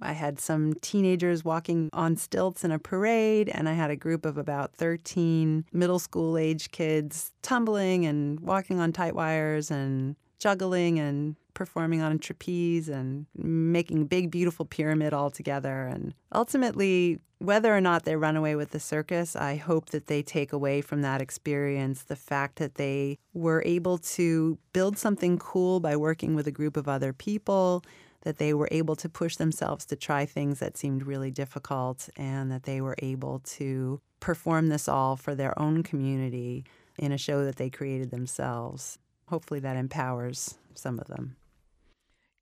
I 0.00 0.12
had 0.12 0.38
some 0.38 0.74
teenagers 0.74 1.44
walking 1.44 1.90
on 1.92 2.16
stilts 2.16 2.64
in 2.64 2.70
a 2.70 2.78
parade, 2.78 3.48
and 3.48 3.68
I 3.68 3.72
had 3.72 3.90
a 3.90 3.96
group 3.96 4.24
of 4.24 4.38
about 4.38 4.74
13 4.74 5.64
middle 5.72 5.98
school 5.98 6.38
age 6.38 6.70
kids 6.70 7.32
tumbling 7.42 8.06
and 8.06 8.38
walking 8.40 8.78
on 8.80 8.92
tight 8.92 9.14
wires 9.14 9.70
and 9.70 10.16
juggling 10.38 10.98
and 10.98 11.36
performing 11.54 12.00
on 12.00 12.12
a 12.12 12.18
trapeze 12.18 12.88
and 12.88 13.26
making 13.36 14.06
big, 14.06 14.30
beautiful 14.30 14.64
pyramid 14.64 15.12
all 15.12 15.30
together. 15.30 15.86
And 15.86 16.14
ultimately, 16.32 17.18
whether 17.38 17.76
or 17.76 17.80
not 17.80 18.04
they 18.04 18.14
run 18.14 18.36
away 18.36 18.54
with 18.54 18.70
the 18.70 18.80
circus, 18.80 19.34
I 19.34 19.56
hope 19.56 19.90
that 19.90 20.06
they 20.06 20.22
take 20.22 20.52
away 20.52 20.80
from 20.80 21.02
that 21.02 21.20
experience 21.20 22.04
the 22.04 22.16
fact 22.16 22.56
that 22.56 22.76
they 22.76 23.18
were 23.34 23.62
able 23.66 23.98
to 23.98 24.58
build 24.72 24.96
something 24.98 25.38
cool 25.38 25.80
by 25.80 25.96
working 25.96 26.36
with 26.36 26.46
a 26.46 26.52
group 26.52 26.76
of 26.76 26.88
other 26.88 27.12
people, 27.12 27.82
that 28.22 28.38
they 28.38 28.54
were 28.54 28.68
able 28.70 28.94
to 28.96 29.08
push 29.08 29.36
themselves 29.36 29.84
to 29.86 29.96
try 29.96 30.26
things 30.26 30.60
that 30.60 30.76
seemed 30.76 31.06
really 31.06 31.32
difficult, 31.32 32.08
and 32.16 32.52
that 32.52 32.64
they 32.64 32.80
were 32.80 32.96
able 32.98 33.40
to 33.40 34.00
perform 34.20 34.68
this 34.68 34.88
all 34.88 35.16
for 35.16 35.34
their 35.34 35.58
own 35.58 35.82
community 35.82 36.64
in 36.98 37.10
a 37.12 37.18
show 37.18 37.44
that 37.44 37.56
they 37.56 37.70
created 37.70 38.10
themselves 38.10 38.98
hopefully 39.28 39.60
that 39.60 39.76
empowers 39.76 40.58
some 40.74 40.98
of 40.98 41.06
them. 41.06 41.36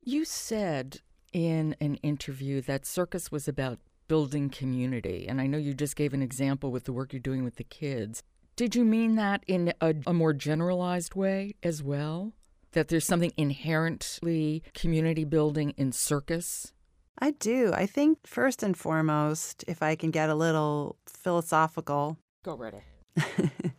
You 0.02 0.24
said 0.24 1.00
in 1.32 1.76
an 1.80 1.96
interview 1.96 2.60
that 2.62 2.86
circus 2.86 3.30
was 3.30 3.48
about 3.48 3.78
building 4.08 4.48
community. 4.48 5.26
And 5.28 5.40
I 5.40 5.46
know 5.46 5.58
you 5.58 5.74
just 5.74 5.96
gave 5.96 6.14
an 6.14 6.22
example 6.22 6.70
with 6.70 6.84
the 6.84 6.92
work 6.92 7.12
you're 7.12 7.20
doing 7.20 7.44
with 7.44 7.56
the 7.56 7.64
kids. 7.64 8.22
Did 8.54 8.74
you 8.74 8.84
mean 8.84 9.16
that 9.16 9.44
in 9.46 9.72
a, 9.80 9.94
a 10.06 10.14
more 10.14 10.32
generalized 10.32 11.14
way 11.14 11.54
as 11.62 11.82
well? 11.82 12.32
That 12.72 12.88
there's 12.88 13.04
something 13.04 13.32
inherently 13.36 14.62
community 14.74 15.24
building 15.24 15.70
in 15.76 15.92
circus? 15.92 16.72
I 17.18 17.32
do. 17.32 17.72
I 17.74 17.86
think 17.86 18.26
first 18.26 18.62
and 18.62 18.76
foremost, 18.76 19.64
if 19.66 19.82
I 19.82 19.94
can 19.94 20.10
get 20.10 20.28
a 20.28 20.34
little 20.34 20.96
philosophical. 21.06 22.18
Go 22.44 22.56
right 22.56 22.74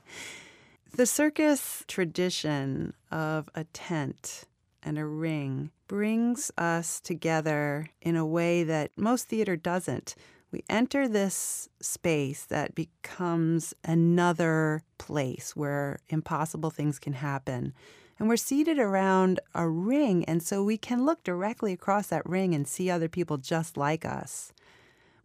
The 0.97 1.05
circus 1.05 1.83
tradition 1.87 2.95
of 3.11 3.51
a 3.53 3.65
tent 3.65 4.45
and 4.81 4.97
a 4.97 5.05
ring 5.05 5.69
brings 5.87 6.49
us 6.57 6.99
together 6.99 7.91
in 8.01 8.15
a 8.15 8.25
way 8.25 8.63
that 8.63 8.89
most 8.97 9.29
theater 9.29 9.55
doesn't. 9.55 10.15
We 10.51 10.63
enter 10.67 11.07
this 11.07 11.69
space 11.79 12.45
that 12.45 12.73
becomes 12.73 13.75
another 13.83 14.81
place 14.97 15.55
where 15.55 15.99
impossible 16.09 16.71
things 16.71 16.97
can 16.97 17.13
happen. 17.13 17.75
And 18.17 18.27
we're 18.27 18.35
seated 18.35 18.79
around 18.79 19.39
a 19.53 19.69
ring, 19.69 20.25
and 20.25 20.41
so 20.41 20.63
we 20.63 20.79
can 20.79 21.05
look 21.05 21.23
directly 21.23 21.73
across 21.73 22.07
that 22.07 22.27
ring 22.27 22.55
and 22.55 22.67
see 22.67 22.89
other 22.89 23.07
people 23.07 23.37
just 23.37 23.77
like 23.77 24.03
us. 24.03 24.51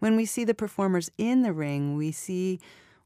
When 0.00 0.16
we 0.16 0.26
see 0.26 0.44
the 0.44 0.52
performers 0.52 1.10
in 1.16 1.40
the 1.40 1.54
ring, 1.54 1.96
we 1.96 2.12
see 2.12 2.60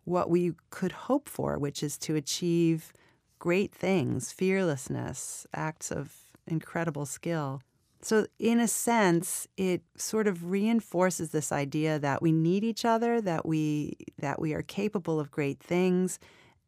what 0.07 0.31
we 0.31 0.53
could 0.71 0.93
hope 0.93 1.29
for, 1.29 1.59
which 1.59 1.83
is 1.83 1.99
to 1.99 2.15
achieve 2.15 2.93
great 3.39 3.75
things, 3.75 4.33
fearlessness, 4.33 5.47
acts 5.53 5.91
of 5.91 6.15
incredible 6.47 7.05
skill. 7.05 7.61
So, 8.01 8.27
in 8.39 8.61
a 8.61 8.69
sense, 8.69 9.49
it 9.57 9.83
sort 9.97 10.29
of 10.29 10.51
reinforces 10.51 11.31
this 11.31 11.51
idea 11.51 11.99
that 11.99 12.23
we 12.23 12.31
need 12.31 12.63
each 12.63 12.85
other, 12.85 13.21
that 13.21 13.45
we 13.45 13.97
that 14.19 14.41
we 14.41 14.55
are 14.55 14.63
capable 14.63 15.19
of 15.19 15.33
great 15.33 15.59
things, 15.59 16.21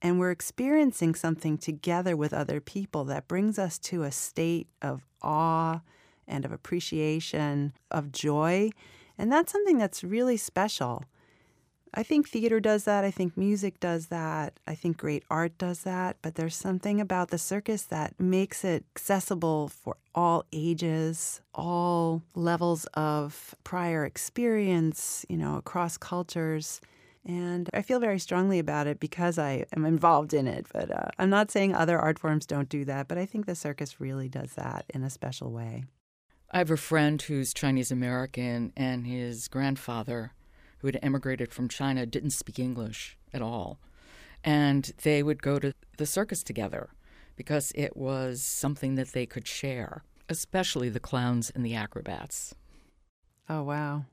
and 0.02 0.18
we're 0.18 0.32
experiencing 0.32 1.14
something 1.14 1.56
together 1.56 2.16
with 2.16 2.32
other 2.32 2.60
people 2.60 3.04
that 3.04 3.28
brings 3.28 3.56
us 3.58 3.78
to 3.78 4.02
a 4.02 4.10
state 4.10 4.68
of 4.82 5.06
awe 5.22 5.80
and 6.26 6.44
of 6.44 6.50
appreciation, 6.50 7.72
of 7.90 8.10
joy. 8.10 8.70
And 9.16 9.30
that's 9.30 9.52
something 9.52 9.78
that's 9.78 10.02
really 10.02 10.36
special. 10.36 11.04
I 11.94 12.02
think 12.02 12.28
theater 12.28 12.60
does 12.60 12.84
that. 12.84 13.04
I 13.04 13.10
think 13.10 13.36
music 13.36 13.80
does 13.80 14.06
that. 14.06 14.58
I 14.66 14.74
think 14.74 14.98
great 14.98 15.24
art 15.30 15.56
does 15.58 15.82
that. 15.82 16.16
But 16.22 16.34
there's 16.34 16.56
something 16.56 17.00
about 17.00 17.30
the 17.30 17.38
circus 17.38 17.82
that 17.84 18.18
makes 18.20 18.64
it 18.64 18.84
accessible 18.94 19.68
for 19.68 19.96
all 20.14 20.44
ages, 20.52 21.40
all 21.54 22.22
levels 22.34 22.84
of 22.94 23.54
prior 23.64 24.04
experience, 24.04 25.24
you 25.28 25.36
know, 25.36 25.56
across 25.56 25.96
cultures. 25.96 26.80
And 27.24 27.68
I 27.74 27.82
feel 27.82 28.00
very 28.00 28.18
strongly 28.18 28.58
about 28.58 28.86
it 28.86 29.00
because 29.00 29.38
I 29.38 29.64
am 29.76 29.84
involved 29.84 30.32
in 30.32 30.46
it. 30.46 30.66
But 30.72 30.90
uh, 30.90 31.08
I'm 31.18 31.30
not 31.30 31.50
saying 31.50 31.74
other 31.74 31.98
art 31.98 32.18
forms 32.18 32.46
don't 32.46 32.68
do 32.68 32.84
that, 32.86 33.08
but 33.08 33.18
I 33.18 33.26
think 33.26 33.46
the 33.46 33.54
circus 33.54 34.00
really 34.00 34.28
does 34.28 34.52
that 34.54 34.86
in 34.94 35.02
a 35.02 35.10
special 35.10 35.50
way. 35.50 35.84
I 36.50 36.58
have 36.58 36.70
a 36.70 36.78
friend 36.78 37.20
who's 37.20 37.52
Chinese 37.52 37.90
American, 37.90 38.72
and 38.74 39.06
his 39.06 39.48
grandfather, 39.48 40.32
who 40.78 40.88
had 40.88 40.98
emigrated 41.02 41.52
from 41.52 41.68
China, 41.68 42.06
didn't 42.06 42.30
speak 42.30 42.58
English 42.58 43.16
at 43.32 43.42
all. 43.42 43.78
And 44.44 44.92
they 45.02 45.22
would 45.22 45.42
go 45.42 45.58
to 45.58 45.72
the 45.96 46.06
circus 46.06 46.42
together 46.42 46.90
because 47.36 47.72
it 47.74 47.96
was 47.96 48.42
something 48.42 48.94
that 48.94 49.12
they 49.12 49.26
could 49.26 49.46
share, 49.46 50.02
especially 50.28 50.88
the 50.88 51.00
clowns 51.00 51.50
and 51.50 51.64
the 51.64 51.74
acrobats. 51.74 52.54
Oh, 53.48 53.62
wow. 53.62 54.04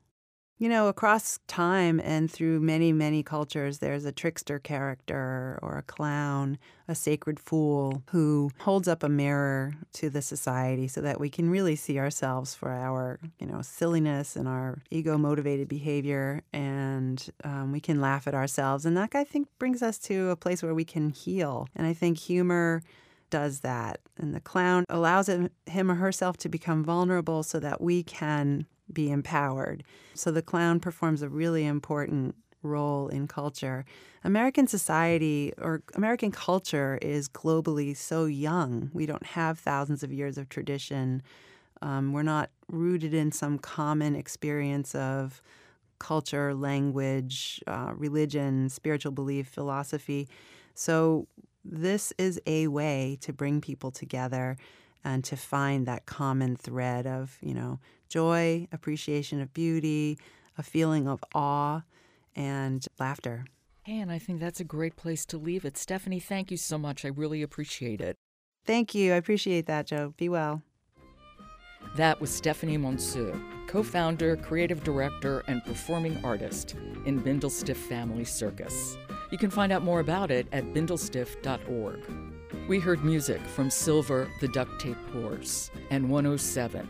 You 0.58 0.70
know, 0.70 0.88
across 0.88 1.38
time 1.48 2.00
and 2.02 2.30
through 2.30 2.60
many, 2.60 2.90
many 2.90 3.22
cultures, 3.22 3.78
there's 3.78 4.06
a 4.06 4.12
trickster 4.12 4.58
character 4.58 5.58
or 5.60 5.76
a 5.76 5.82
clown, 5.82 6.56
a 6.88 6.94
sacred 6.94 7.38
fool 7.38 8.02
who 8.10 8.50
holds 8.60 8.88
up 8.88 9.02
a 9.02 9.08
mirror 9.10 9.74
to 9.92 10.08
the 10.08 10.22
society 10.22 10.88
so 10.88 11.02
that 11.02 11.20
we 11.20 11.28
can 11.28 11.50
really 11.50 11.76
see 11.76 11.98
ourselves 11.98 12.54
for 12.54 12.70
our, 12.70 13.20
you 13.38 13.46
know, 13.46 13.60
silliness 13.60 14.34
and 14.34 14.48
our 14.48 14.78
ego 14.90 15.18
motivated 15.18 15.68
behavior. 15.68 16.40
And 16.54 17.22
um, 17.44 17.70
we 17.70 17.80
can 17.80 18.00
laugh 18.00 18.26
at 18.26 18.34
ourselves. 18.34 18.86
And 18.86 18.96
that, 18.96 19.14
I 19.14 19.24
think, 19.24 19.48
brings 19.58 19.82
us 19.82 19.98
to 19.98 20.30
a 20.30 20.36
place 20.36 20.62
where 20.62 20.74
we 20.74 20.86
can 20.86 21.10
heal. 21.10 21.68
And 21.76 21.86
I 21.86 21.92
think 21.92 22.16
humor 22.16 22.82
does 23.28 23.60
that. 23.60 24.00
And 24.16 24.34
the 24.34 24.40
clown 24.40 24.84
allows 24.88 25.28
him 25.28 25.90
or 25.90 25.96
herself 25.96 26.38
to 26.38 26.48
become 26.48 26.82
vulnerable 26.82 27.42
so 27.42 27.60
that 27.60 27.82
we 27.82 28.02
can 28.02 28.66
be 28.92 29.10
empowered. 29.10 29.84
So 30.14 30.30
the 30.30 30.42
clown 30.42 30.80
performs 30.80 31.22
a 31.22 31.28
really 31.28 31.66
important 31.66 32.34
role 32.62 33.08
in 33.08 33.28
culture. 33.28 33.84
American 34.24 34.66
society 34.66 35.52
or 35.58 35.82
American 35.94 36.32
culture 36.32 36.98
is 37.00 37.28
globally 37.28 37.96
so 37.96 38.24
young. 38.24 38.90
We 38.92 39.06
don't 39.06 39.24
have 39.24 39.58
thousands 39.58 40.02
of 40.02 40.12
years 40.12 40.36
of 40.36 40.48
tradition. 40.48 41.22
Um, 41.82 42.12
we're 42.12 42.22
not 42.22 42.50
rooted 42.68 43.14
in 43.14 43.32
some 43.32 43.58
common 43.58 44.16
experience 44.16 44.94
of 44.94 45.40
culture, 45.98 46.54
language, 46.54 47.62
uh, 47.66 47.92
religion, 47.94 48.68
spiritual 48.68 49.12
belief, 49.12 49.48
philosophy. 49.48 50.28
So, 50.74 51.26
this 51.64 52.12
is 52.16 52.40
a 52.46 52.68
way 52.68 53.18
to 53.22 53.32
bring 53.32 53.60
people 53.60 53.90
together 53.90 54.56
and 55.06 55.22
to 55.22 55.36
find 55.36 55.86
that 55.86 56.04
common 56.04 56.56
thread 56.56 57.06
of, 57.06 57.38
you 57.40 57.54
know, 57.54 57.78
joy, 58.08 58.66
appreciation 58.72 59.40
of 59.40 59.54
beauty, 59.54 60.18
a 60.58 60.64
feeling 60.64 61.06
of 61.06 61.22
awe, 61.32 61.82
and 62.34 62.84
laughter. 62.98 63.44
And 63.86 64.10
I 64.10 64.18
think 64.18 64.40
that's 64.40 64.58
a 64.58 64.64
great 64.64 64.96
place 64.96 65.24
to 65.26 65.38
leave 65.38 65.64
it. 65.64 65.76
Stephanie, 65.76 66.18
thank 66.18 66.50
you 66.50 66.56
so 66.56 66.76
much. 66.76 67.04
I 67.04 67.08
really 67.08 67.40
appreciate 67.40 68.00
it. 68.00 68.16
Thank 68.64 68.96
you. 68.96 69.12
I 69.12 69.16
appreciate 69.16 69.66
that, 69.66 69.86
Joe. 69.86 70.12
Be 70.16 70.28
well. 70.28 70.62
That 71.94 72.20
was 72.20 72.34
Stephanie 72.34 72.76
Monseu, 72.76 73.40
co 73.68 73.84
founder, 73.84 74.34
creative 74.34 74.82
director, 74.82 75.44
and 75.46 75.64
performing 75.64 76.22
artist 76.24 76.74
in 77.04 77.22
Bindlestiff 77.22 77.76
Family 77.76 78.24
Circus. 78.24 78.96
You 79.30 79.38
can 79.38 79.50
find 79.50 79.70
out 79.70 79.84
more 79.84 80.00
about 80.00 80.32
it 80.32 80.48
at 80.50 80.64
bindlestiff.org. 80.74 82.35
We 82.68 82.78
heard 82.78 83.04
music 83.04 83.40
from 83.40 83.70
Silver 83.70 84.28
the 84.40 84.48
Duct 84.48 84.80
Tape 84.80 84.96
Horse 85.12 85.70
and 85.90 86.08
107 86.10 86.88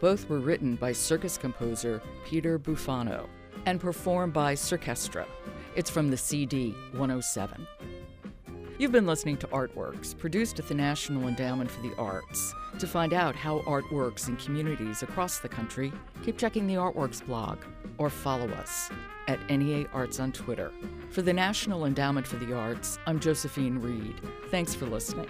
both 0.00 0.28
were 0.28 0.38
written 0.38 0.76
by 0.76 0.92
circus 0.92 1.36
composer 1.36 2.00
Peter 2.24 2.58
Bufano 2.58 3.28
and 3.66 3.80
performed 3.80 4.32
by 4.32 4.54
Cirkestra. 4.54 5.26
It's 5.74 5.90
from 5.90 6.10
the 6.10 6.16
CD 6.16 6.72
107. 6.92 7.66
You've 8.78 8.92
been 8.92 9.06
listening 9.06 9.38
to 9.38 9.48
Artworks, 9.48 10.16
produced 10.16 10.60
at 10.60 10.68
the 10.68 10.74
National 10.74 11.26
Endowment 11.26 11.68
for 11.68 11.82
the 11.82 11.92
Arts. 11.96 12.54
To 12.78 12.86
find 12.86 13.12
out 13.12 13.34
how 13.34 13.64
art 13.66 13.90
works 13.90 14.28
in 14.28 14.36
communities 14.36 15.02
across 15.02 15.40
the 15.40 15.48
country, 15.48 15.92
keep 16.24 16.38
checking 16.38 16.68
the 16.68 16.74
Artworks 16.74 17.26
blog 17.26 17.58
or 17.98 18.08
follow 18.08 18.48
us 18.50 18.88
at 19.26 19.40
NEA 19.50 19.88
Arts 19.92 20.20
on 20.20 20.30
Twitter. 20.30 20.70
For 21.10 21.22
the 21.22 21.32
National 21.32 21.86
Endowment 21.86 22.24
for 22.24 22.36
the 22.36 22.54
Arts, 22.54 23.00
I'm 23.04 23.18
Josephine 23.18 23.80
Reed. 23.80 24.14
Thanks 24.48 24.76
for 24.76 24.86
listening. 24.86 25.26